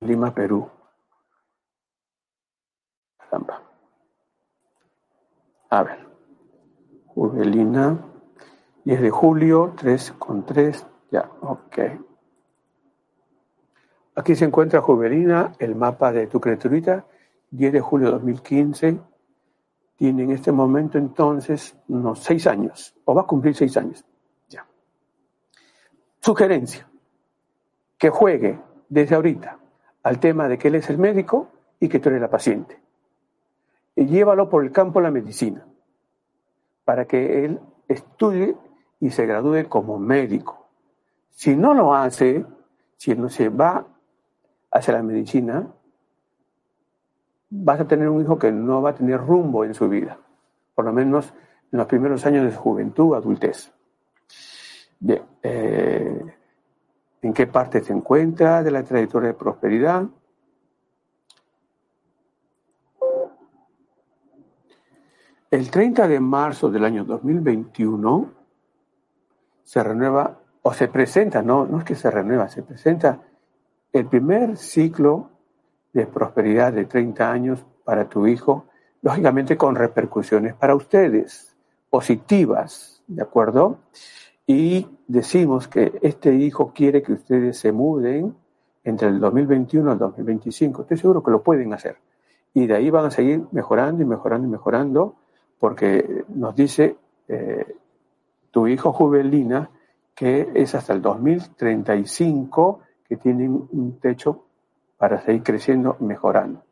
[0.00, 0.68] Lima, Perú.
[3.16, 3.62] Caramba.
[5.70, 6.06] A ver,
[7.06, 8.04] Juvelina,
[8.84, 11.78] 10 de julio, 3 con 3, ya, ok.
[14.16, 17.06] Aquí se encuentra Juvelina, el mapa de tu criaturita,
[17.50, 19.00] 10 de julio de 2015.
[19.96, 24.04] Tiene en este momento entonces unos 6 años, o va a cumplir 6 años.
[26.24, 26.88] Sugerencia,
[27.98, 29.58] que juegue desde ahorita
[30.04, 31.48] al tema de que él es el médico
[31.80, 32.80] y que tú eres la paciente.
[33.96, 35.66] Y llévalo por el campo de la medicina,
[36.84, 37.58] para que él
[37.88, 38.56] estudie
[39.00, 40.68] y se gradúe como médico.
[41.30, 42.46] Si no lo hace,
[42.96, 43.84] si no se va
[44.70, 45.66] hacia la medicina,
[47.50, 50.18] vas a tener un hijo que no va a tener rumbo en su vida,
[50.76, 51.34] por lo menos
[51.72, 53.72] en los primeros años de su juventud, adultez.
[55.04, 56.36] Bien, eh,
[57.22, 60.06] ¿en qué parte se encuentra de la trayectoria de prosperidad?
[65.50, 68.32] El 30 de marzo del año 2021
[69.64, 73.22] se renueva, o se presenta, no, no es que se renueva, se presenta
[73.92, 75.30] el primer ciclo
[75.92, 78.66] de prosperidad de 30 años para tu hijo,
[79.00, 81.56] lógicamente con repercusiones para ustedes,
[81.90, 83.80] positivas, ¿de acuerdo?
[84.52, 88.34] Y decimos que este hijo quiere que ustedes se muden
[88.84, 90.82] entre el 2021 y el 2025.
[90.82, 91.96] Estoy seguro que lo pueden hacer.
[92.52, 95.14] Y de ahí van a seguir mejorando y mejorando y mejorando,
[95.58, 96.96] porque nos dice
[97.28, 97.76] eh,
[98.50, 99.70] tu hijo Juvelina
[100.14, 104.44] que es hasta el 2035 que tienen un techo
[104.98, 106.62] para seguir creciendo mejorando.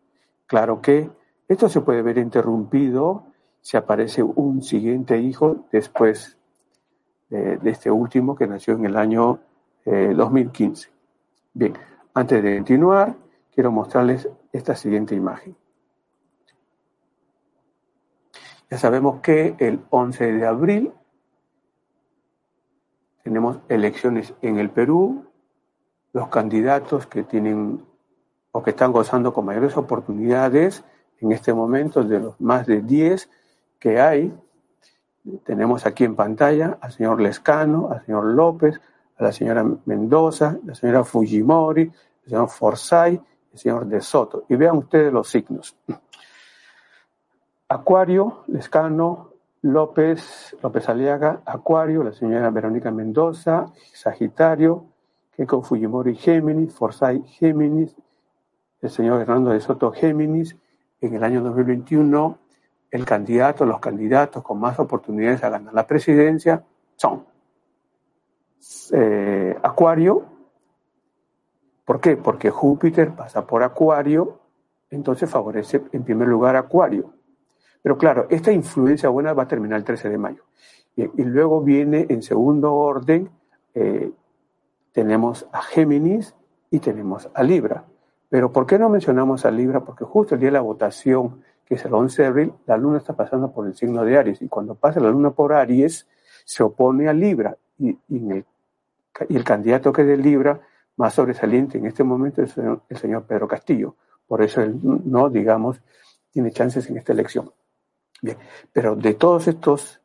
[0.46, 1.10] Claro que
[1.48, 3.24] esto se puede ver interrumpido
[3.62, 6.36] si aparece un siguiente hijo después
[7.30, 9.38] de, este último que nació en el año
[9.86, 10.88] 2015.
[10.88, 10.92] Eh,
[11.52, 11.74] Bien,
[12.14, 13.16] antes de continuar,
[13.52, 15.56] quiero mostrarles esta siguiente imagen.
[18.70, 20.92] Ya sabemos que el 11 de abril
[23.24, 25.24] tenemos elecciones en el Perú.
[26.12, 27.84] Los candidatos que tienen
[28.52, 30.84] o que están gozando con mayores oportunidades
[31.20, 33.28] en este momento de los más de 10
[33.78, 34.32] que hay.
[35.44, 38.80] Tenemos aquí en pantalla al señor Lescano, al señor López,
[39.18, 43.22] a la señora Mendoza, la señora Fujimori, el señor Forsyth,
[43.52, 44.44] el señor De Soto.
[44.48, 45.76] Y vean ustedes los signos.
[47.68, 49.30] Acuario, Lescano,
[49.62, 54.86] López, López Aliaga, Acuario, la señora Verónica Mendoza, Sagitario,
[55.36, 57.94] Keiko Fujimori Géminis, Forsyth Géminis,
[58.80, 60.56] el señor Hernando de Soto Géminis,
[61.02, 62.38] en el año 2021
[62.90, 66.64] el candidato, los candidatos con más oportunidades a ganar la presidencia
[66.96, 67.24] son
[68.92, 70.24] eh, Acuario.
[71.84, 72.16] ¿Por qué?
[72.16, 74.40] Porque Júpiter pasa por Acuario,
[74.90, 77.14] entonces favorece en primer lugar Acuario.
[77.82, 80.44] Pero claro, esta influencia buena va a terminar el 13 de mayo.
[80.96, 83.30] Y, luego viene en segundo orden,
[83.74, 84.12] eh,
[84.92, 86.34] tenemos a Géminis
[86.70, 87.84] y tenemos a Libra.
[88.28, 89.80] Pero ¿por qué no mencionamos a Libra?
[89.80, 92.98] Porque justo el día de la votación, que es el 11 de abril, la luna
[92.98, 94.42] está pasando por el signo de Aries.
[94.42, 96.04] Y cuando pasa la luna por Aries,
[96.44, 97.56] se opone a Libra.
[97.78, 98.44] Y, el,
[99.28, 100.60] el, candidato que es de Libra,
[100.96, 103.94] más sobresaliente en este momento, es el señor, Pedro Castillo.
[104.26, 105.80] Por eso él no, digamos,
[106.32, 107.52] tiene chances en esta elección.
[108.20, 108.36] Bien,
[108.72, 110.00] pero de todos estos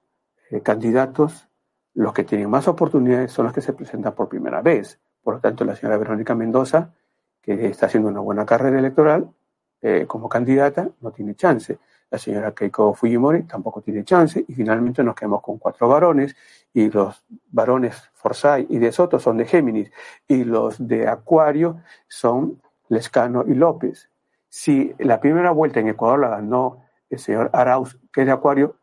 [0.52, 1.48] eh, candidatos,
[1.96, 5.00] los que tienen más oportunidades son los que se presentan por primera vez.
[5.24, 6.94] Por lo tanto, la señora Verónica Mendoza
[7.42, 9.32] que está haciendo una buena carrera electoral
[9.88, 11.78] eh, como candidata, no tiene chance.
[12.10, 16.36] La señora Keiko Fujimori tampoco tiene chance y finalmente nos quedamos con cuatro varones
[16.74, 19.92] y los varones Forsyth y de Soto son de Géminis
[20.28, 22.60] y los de Acuario son
[22.90, 24.10] Lescano y López.
[24.50, 28.78] Si la primera vuelta en Ecuador la ganó el señor Arauz, que es de Acuario,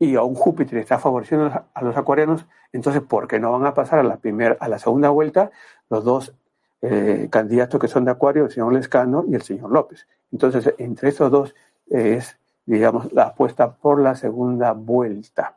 [0.00, 4.00] y aún Júpiter está favoreciendo a los acuarianos, entonces ¿por qué no van a pasar
[4.00, 5.52] a la primera, a la segunda vuelta
[5.88, 6.34] los dos
[6.82, 10.06] eh, candidatos que son de Acuario, el señor Lescano y el señor López.
[10.32, 11.54] Entonces, entre estos dos
[11.88, 15.56] es, digamos, la apuesta por la segunda vuelta.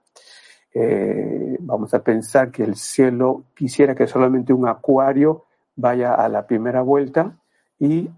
[0.74, 6.46] Eh, vamos a pensar que el cielo quisiera que solamente un Acuario vaya a la
[6.46, 7.38] primera vuelta
[7.80, 8.10] y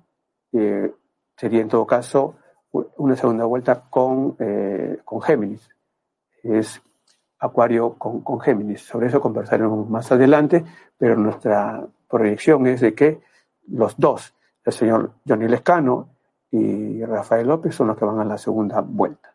[0.52, 0.94] eh,
[1.38, 2.36] sería en todo caso
[2.72, 4.38] una segunda vuelta con,
[5.03, 5.69] con Géminis.
[6.44, 6.82] Es
[7.40, 8.82] Acuario con, con Géminis.
[8.82, 10.64] Sobre eso conversaremos más adelante,
[10.98, 13.22] pero nuestra proyección es de que
[13.68, 16.10] los dos, el señor Johnny Lescano
[16.52, 19.34] y Rafael López, son los que van a la segunda vuelta.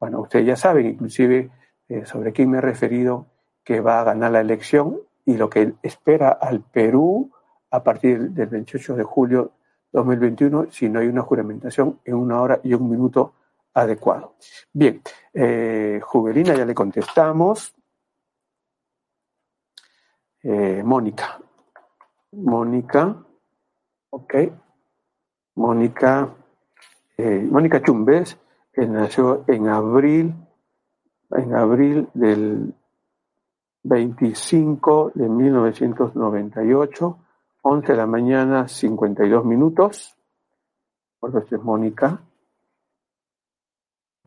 [0.00, 1.50] Bueno, ustedes ya saben, inclusive,
[1.88, 3.26] eh, sobre quién me he referido
[3.64, 7.30] que va a ganar la elección y lo que espera al Perú
[7.70, 9.52] a partir del 28 de julio
[9.92, 13.34] 2021 si no hay una juramentación en una hora y un minuto
[13.74, 14.34] adecuado.
[14.72, 15.00] Bien,
[15.32, 17.74] eh, Juvelina ya le contestamos.
[20.42, 21.40] Eh, Mónica,
[22.32, 23.16] Mónica,
[24.10, 24.34] ok,
[25.56, 26.34] Mónica,
[27.16, 28.38] eh, Mónica Chumbes,
[28.72, 30.34] que nació en abril,
[31.30, 32.74] en abril del
[33.82, 37.18] 25 de 1998,
[37.62, 40.16] 11 de la mañana, 52 minutos.
[41.18, 42.20] Por eso es Mónica.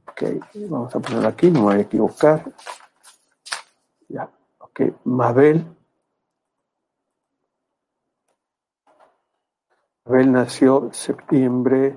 [0.07, 0.23] Ok,
[0.69, 2.51] vamos a poner aquí, no me voy a equivocar.
[4.07, 4.29] Ya,
[4.59, 5.65] ok, Mabel
[10.09, 11.95] Abel nació septiembre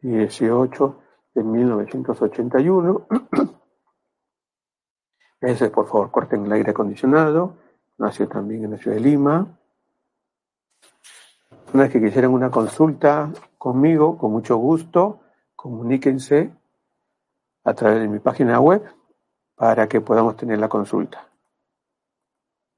[0.00, 1.02] 18
[1.34, 3.06] de 1981.
[5.40, 7.56] Ese, por favor, corten el aire acondicionado.
[7.98, 9.46] Nació también en la ciudad de Lima.
[11.72, 15.20] Vez que quisieran una consulta conmigo, con mucho gusto,
[15.54, 16.50] comuníquense
[17.64, 18.82] a través de mi página web
[19.56, 21.28] para que podamos tener la consulta.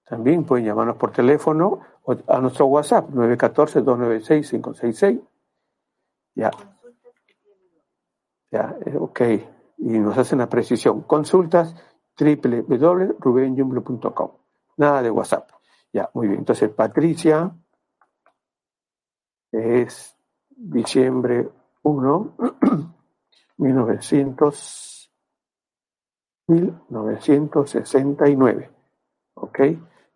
[0.05, 5.20] También pueden llamarnos por teléfono o a nuestro WhatsApp 914-296-566.
[6.35, 6.51] Ya.
[8.50, 9.20] Ya, eh, ok.
[9.78, 11.02] Y nos hacen la precisión.
[11.02, 11.76] Consultas
[12.18, 14.30] www.rubenjumble.com.
[14.76, 15.50] Nada de WhatsApp.
[15.92, 16.38] Ya, muy bien.
[16.40, 17.54] Entonces, Patricia
[19.52, 20.16] es
[20.48, 21.48] diciembre
[21.82, 22.36] 1,
[23.58, 25.12] 1900,
[26.48, 28.70] 1969.
[29.34, 29.60] ¿Ok?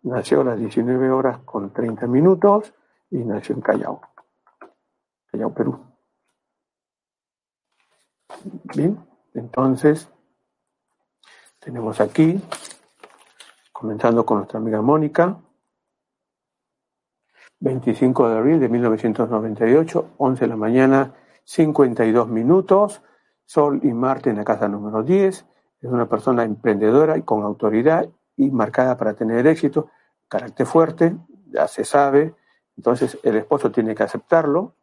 [0.03, 2.73] Nació a las 19 horas con 30 minutos
[3.09, 4.01] y nació en Callao,
[5.31, 5.92] Callao, Perú.
[8.43, 8.99] Bien,
[9.33, 10.09] entonces
[11.59, 12.41] tenemos aquí,
[13.71, 15.37] comenzando con nuestra amiga Mónica.
[17.61, 21.13] 25 de abril de 1998, 11 de la mañana,
[21.45, 23.01] 52 minutos.
[23.45, 25.45] Sol y Marte en la casa número 10.
[25.81, 29.89] Es una persona emprendedora y con autoridad y marcada para tener éxito,
[30.27, 31.15] carácter fuerte,
[31.49, 32.35] ya se sabe.
[32.75, 34.75] Entonces el esposo tiene que aceptarlo,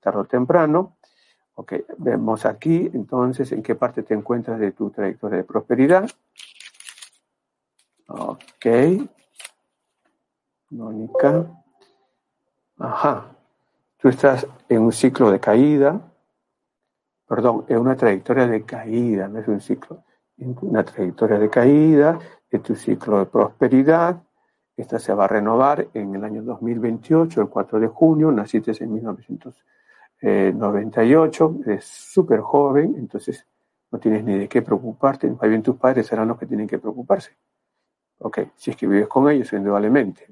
[0.00, 0.95] tarde o temprano.
[1.58, 6.06] Ok, vemos aquí entonces en qué parte te encuentras de tu trayectoria de prosperidad.
[8.08, 8.66] Ok.
[10.68, 11.46] Mónica.
[12.78, 13.34] Ajá.
[13.96, 16.12] Tú estás en un ciclo de caída,
[17.26, 20.04] perdón, en una trayectoria de caída, no es un ciclo,
[20.36, 22.18] una trayectoria de caída,
[22.50, 24.22] de tu ciclo de prosperidad.
[24.76, 28.92] Esta se va a renovar en el año 2028, el 4 de junio, naciste en
[30.28, 33.46] 1998, eres súper joven, entonces
[33.90, 36.78] no tienes ni de qué preocuparte, más bien tus padres serán los que tienen que
[36.78, 37.36] preocuparse.
[38.18, 40.26] Ok, si es que vives con ellos, indudablemente.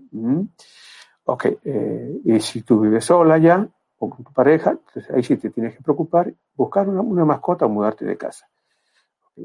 [1.25, 3.69] Ok, eh, y si tú vives sola ya,
[3.99, 7.69] o con tu pareja, entonces ahí sí te tienes que preocupar, buscar una, mascota o
[7.69, 8.49] mudarte de casa.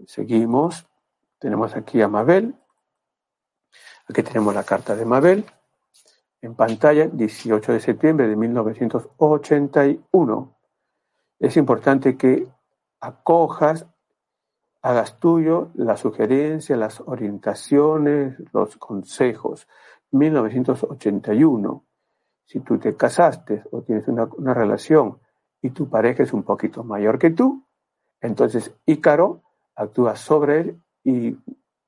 [0.07, 0.87] seguimos,
[1.37, 2.55] tenemos aquí a Mabel,
[4.07, 5.45] aquí tenemos la carta de Mabel,
[6.41, 10.55] en pantalla, 18 de septiembre de 1981.
[11.39, 12.47] Es importante que
[12.99, 13.85] acojas
[14.81, 19.67] hagas tuyo la sugerencia, las orientaciones, los consejos.
[20.11, 21.85] 1981.
[22.45, 25.19] Si tú te casaste o tienes una, una, relación
[25.61, 27.63] y tu pareja es un poquito mayor que tú,
[28.21, 29.43] entonces Ícaro
[29.75, 31.37] actúa sobre él y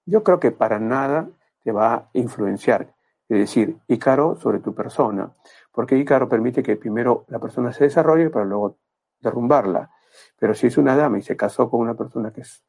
[0.06, 1.30] yo creo que para nada
[1.64, 2.94] te va a influenciar.
[3.40, 5.32] Decir, Ícaro sobre tu persona.
[5.72, 8.78] Porque Ícaro permite que primero la persona se desarrolle para luego
[9.20, 9.90] derrumbarla.
[10.38, 12.64] Pero si es una dama y se casó con una persona que es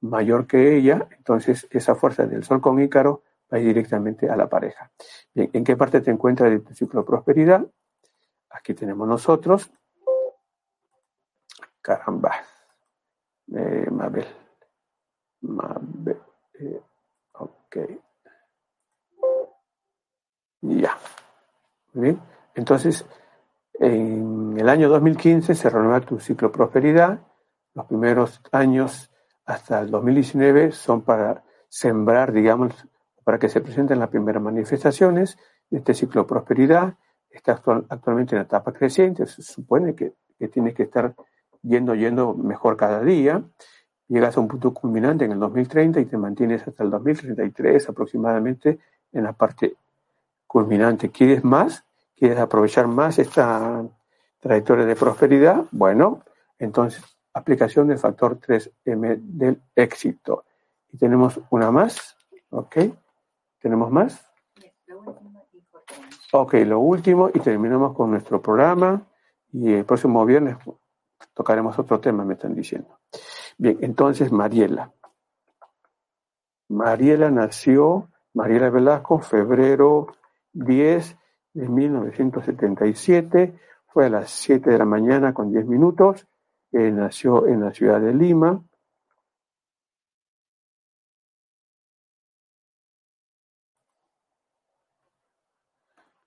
[0.00, 3.22] mayor que ella, entonces esa fuerza del Sol con Ícaro
[3.52, 4.90] va directamente a la pareja.
[5.34, 7.66] ¿en qué parte te encuentras de tu ciclo de prosperidad?
[8.50, 9.70] Aquí tenemos nosotros.
[11.82, 12.32] Caramba.
[13.54, 14.26] Eh, Mabel.
[15.42, 16.20] Mabel.
[16.58, 16.80] Eh,
[17.34, 17.76] ok.
[20.68, 20.98] Ya.
[22.54, 23.06] Entonces,
[23.74, 27.20] en el año 2015 se renueva tu ciclo prosperidad.
[27.74, 29.10] Los primeros años
[29.44, 32.86] hasta el 2019 son para sembrar, digamos,
[33.24, 35.38] para que se presenten las primeras manifestaciones
[35.70, 36.94] este ciclo prosperidad.
[37.30, 41.14] Está actualmente en etapa creciente, se supone que, que tiene que estar
[41.62, 43.42] yendo, yendo mejor cada día.
[44.08, 48.78] Llegas a un punto culminante en el 2030 y te mantienes hasta el 2033 aproximadamente
[49.12, 49.76] en la parte
[50.56, 51.10] culminante.
[51.10, 51.84] ¿Quieres más?
[52.16, 53.86] ¿Quieres aprovechar más esta
[54.40, 55.66] trayectoria de prosperidad?
[55.70, 56.22] Bueno,
[56.58, 57.04] entonces
[57.34, 60.46] aplicación del factor 3M del éxito.
[60.90, 62.16] Y tenemos una más,
[62.48, 62.74] ¿ok?
[63.58, 64.32] ¿Tenemos más?
[66.32, 69.02] Ok, lo último y terminamos con nuestro programa
[69.52, 70.56] y el próximo viernes
[71.34, 72.98] tocaremos otro tema, me están diciendo.
[73.58, 74.90] Bien, entonces Mariela.
[76.70, 80.06] Mariela nació, Mariela Velasco, febrero
[80.56, 81.16] 10
[81.54, 86.26] de 1977, fue a las 7 de la mañana con 10 minutos
[86.72, 88.62] nació en la ciudad de Lima.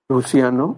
[0.08, 0.76] Luciano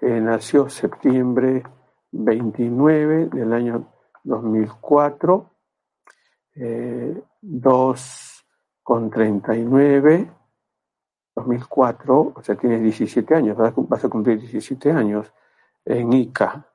[0.00, 1.64] eh, nació septiembre
[2.12, 3.92] 29 del año
[4.22, 5.50] 2004,
[6.54, 8.44] eh, 2
[8.84, 10.30] con 39,
[11.42, 15.32] 2004, o sea, tiene 17 años, vas a cumplir 17 años
[15.84, 16.66] en Ica.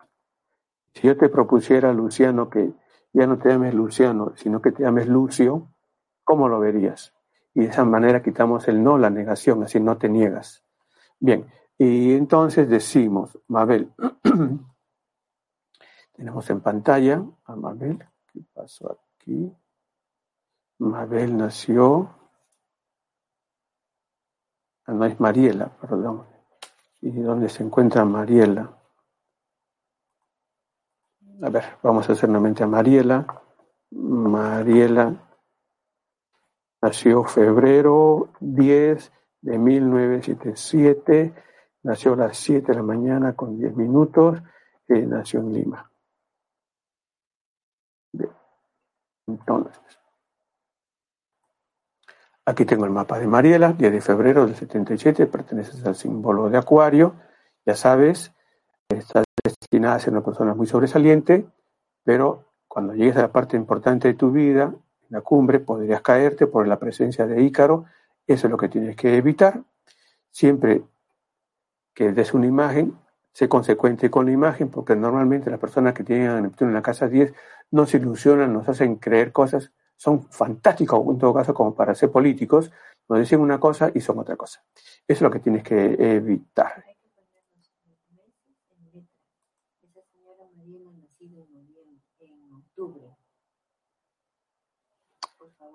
[0.94, 2.72] Si yo te propusiera, Luciano, que
[3.14, 5.68] ya no te llames Luciano, sino que te llames Lucio,
[6.24, 7.14] ¿cómo lo verías?
[7.54, 10.64] Y de esa manera quitamos el no, la negación, así no te niegas.
[11.20, 13.94] Bien, y entonces decimos, Mabel,
[16.14, 19.52] tenemos en pantalla a Mabel, ¿qué pasó aquí?
[20.80, 22.10] Mabel nació,
[24.88, 26.26] no es Mariela, perdón.
[27.02, 28.78] ¿Y dónde se encuentra Mariela?
[31.42, 33.26] a ver, vamos a hacer nuevamente a Mariela.
[33.92, 35.14] Mariela
[36.82, 39.12] nació febrero 10
[39.42, 41.34] de 1977,
[41.84, 44.42] nació a las 7 de la mañana con 10 minutos,
[44.88, 45.92] eh, nació en Lima.
[49.28, 50.00] Entonces,
[52.48, 56.58] aquí tengo el mapa de Mariela, 10 de febrero del 77, perteneces al símbolo de
[56.58, 57.16] Acuario,
[57.66, 58.32] ya sabes,
[58.88, 61.46] está destinada a ser una persona muy sobresaliente,
[62.06, 66.48] pero cuando llegues a la parte importante de tu vida, en la cumbre, podrías caerte
[66.48, 67.86] por la presencia de Ícaro.
[68.26, 69.62] Eso es lo que tienes que evitar.
[70.32, 70.84] Siempre
[71.94, 72.98] que des una imagen,
[73.34, 76.82] sé consecuente con la imagen, porque normalmente las personas que tienen a Neptuno en la
[76.82, 77.34] casa 10
[77.72, 82.72] nos ilusionan, nos hacen creer cosas, son fantásticos en todo caso como para ser políticos,
[83.10, 84.64] nos dicen una cosa y son otra cosa.
[84.74, 86.84] Eso es lo que tienes que evitar.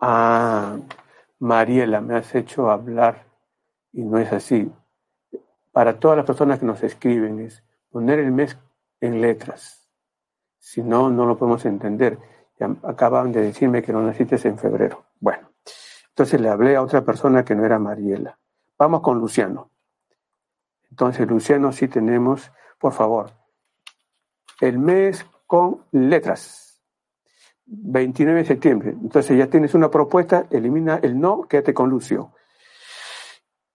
[0.01, 0.79] Ah,
[1.39, 3.25] Mariela, me has hecho hablar
[3.93, 4.71] y no es así.
[5.71, 8.59] Para todas las personas que nos escriben es poner el mes
[9.01, 9.89] en letras.
[10.59, 12.19] Si no, no lo podemos entender.
[12.83, 15.05] Acaban de decirme que no naciste en febrero.
[15.21, 15.51] Bueno,
[16.09, 18.39] entonces le hablé a otra persona que no era Mariela.
[18.79, 19.71] Vamos con Luciano.
[20.91, 23.31] Entonces, Luciano, sí tenemos, por favor,
[24.61, 26.81] el mes con letras.
[27.65, 28.91] 29 de septiembre.
[28.91, 32.33] Entonces ya tienes una propuesta, elimina el no, quédate con Lucio.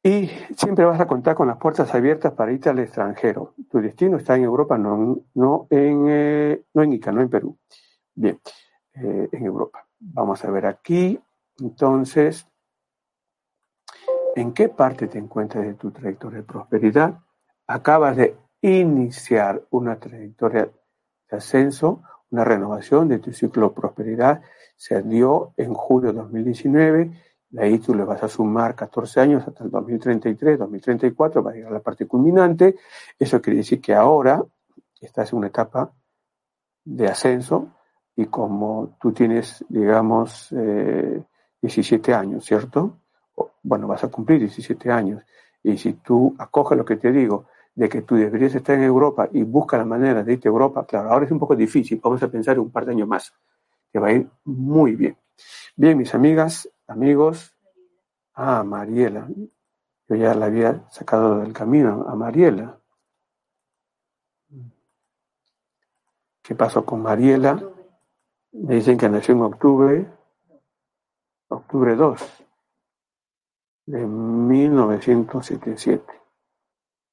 [0.03, 3.55] Y siempre vas a contar con las puertas abiertas para irte al extranjero.
[3.69, 7.57] Tu destino está en Europa, no, no, en, eh, no en Ica, no en Perú.
[8.13, 8.39] Bien,
[9.03, 9.87] eh, en Europa.
[9.99, 11.19] Vamos a ver aquí.
[11.59, 12.47] Entonces,
[14.35, 17.19] ¿en qué parte te encuentras de tu trayectoria de prosperidad?
[17.67, 20.71] Acabas de iniciar una trayectoria
[21.29, 22.01] de ascenso,
[22.31, 24.41] una renovación de tu ciclo de prosperidad.
[24.75, 27.11] Se dio en julio de 2019.
[27.49, 31.53] De ahí tú le vas a sumar 14 años hasta el 2033, 2034, va a
[31.53, 32.75] llegar a la parte culminante.
[33.17, 34.43] Eso quiere decir que ahora
[34.99, 35.93] estás en una etapa
[36.83, 37.76] de ascenso
[38.17, 41.23] y como tú tienes, digamos, eh,
[41.61, 42.97] 17 años, ¿cierto?
[43.61, 45.23] Bueno, vas a cumplir 17 años.
[45.61, 47.45] Y si tú acoges lo que te digo,
[47.75, 50.83] de que tú deberías estar en Europa y busca la manera de irte a Europa,
[50.87, 53.31] claro, ahora es un poco difícil, vamos a pensar un par de años más,
[53.93, 55.15] que va a ir muy bien.
[55.75, 57.55] Bien, mis amigas, amigos,
[58.33, 59.27] ah, Mariela,
[60.09, 62.79] yo ya la había sacado del camino a Mariela.
[66.41, 67.76] ¿Qué pasó con Mariela?
[68.51, 70.07] Dicen que nació en octubre,
[71.49, 72.43] octubre 2
[73.87, 76.03] de 1977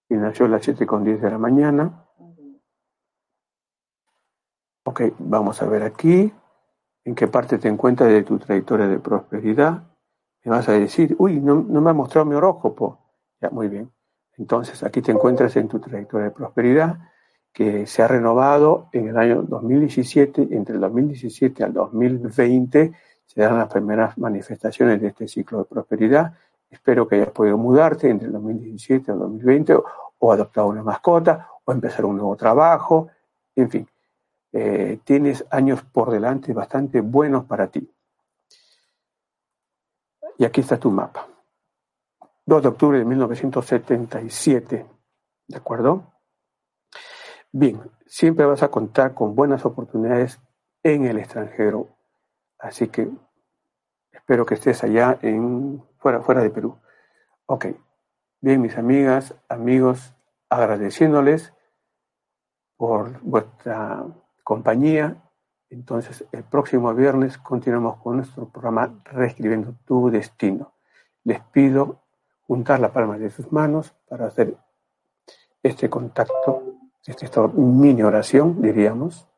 [0.09, 2.06] y nació a las 7 con 10 de la mañana.
[4.85, 6.32] Ok, vamos a ver aquí
[7.05, 9.85] en qué parte te encuentras de tu trayectoria de prosperidad.
[10.44, 12.98] Me vas a decir, uy, no, me ha mostrado mi horóscopo.
[13.40, 13.90] Ya, muy bien.
[14.36, 16.98] Entonces, aquí te encuentras en tu trayectoria de prosperidad
[17.55, 22.93] que se ha renovado en el año 2017, entre el 2017 al 2020
[23.26, 26.35] se dan las primeras manifestaciones de este ciclo de prosperidad.
[26.68, 29.74] Espero que hayas podido mudarte entre el 2017 al 2020
[30.18, 33.09] o, adoptar una mascota o empezar un nuevo trabajo.
[33.55, 33.89] En fin,
[34.52, 37.89] eh, tienes años por delante bastante buenos para ti.
[40.39, 41.28] Y aquí está tu mapa.
[42.47, 44.86] 2 de octubre de 1977.
[45.47, 46.13] ¿De acuerdo?
[47.56, 50.40] Bien, siempre vas a contar con buenas oportunidades
[50.82, 51.94] en el extranjero
[52.59, 53.10] Así que
[54.10, 56.78] espero que estés allá en fuera, fuera de Perú.
[57.44, 57.66] Ok.
[58.40, 60.14] Bien, mis amigas, amigos,
[60.48, 61.52] agradeciéndoles
[62.78, 64.02] por vuestra
[64.43, 65.22] compañía.
[65.68, 70.72] Entonces, el próximo viernes continuamos con nuestro programa Reescribiendo tu Destino.
[71.22, 72.01] Les pido
[72.47, 74.56] juntar la palma de sus manos para hacer
[75.62, 76.62] este contacto,
[77.06, 79.28] esta mini oración, diríamos.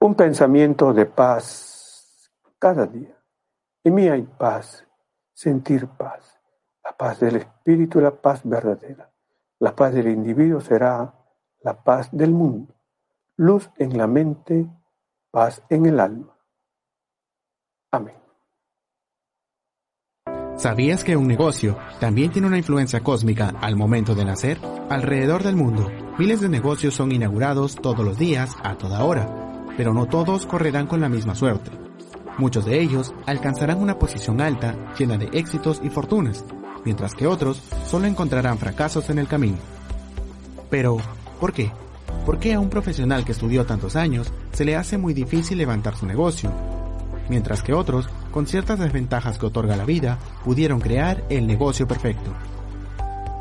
[0.00, 3.16] Un pensamiento de paz cada día.
[3.84, 4.86] En mí hay paz,
[5.32, 6.38] sentir paz,
[6.82, 9.10] la paz del espíritu, la paz verdadera.
[9.60, 11.14] La paz del individuo será
[11.60, 12.74] la paz del mundo.
[13.36, 14.68] Luz en la mente,
[15.30, 16.36] paz en el alma.
[17.90, 18.27] Amén.
[20.58, 24.60] ¿Sabías que un negocio también tiene una influencia cósmica al momento de nacer?
[24.90, 29.48] Alrededor del mundo, miles de negocios son inaugurados todos los días, a toda hora
[29.78, 31.70] pero no todos correrán con la misma suerte.
[32.36, 36.44] Muchos de ellos alcanzarán una posición alta, llena de éxitos y fortunas,
[36.84, 39.58] mientras que otros solo encontrarán fracasos en el camino.
[40.68, 40.96] Pero,
[41.38, 41.70] ¿por qué?
[42.26, 45.94] ¿Por qué a un profesional que estudió tantos años se le hace muy difícil levantar
[45.94, 46.50] su negocio?
[47.28, 52.32] Mientras que otros, con ciertas desventajas que otorga la vida, pudieron crear el negocio perfecto.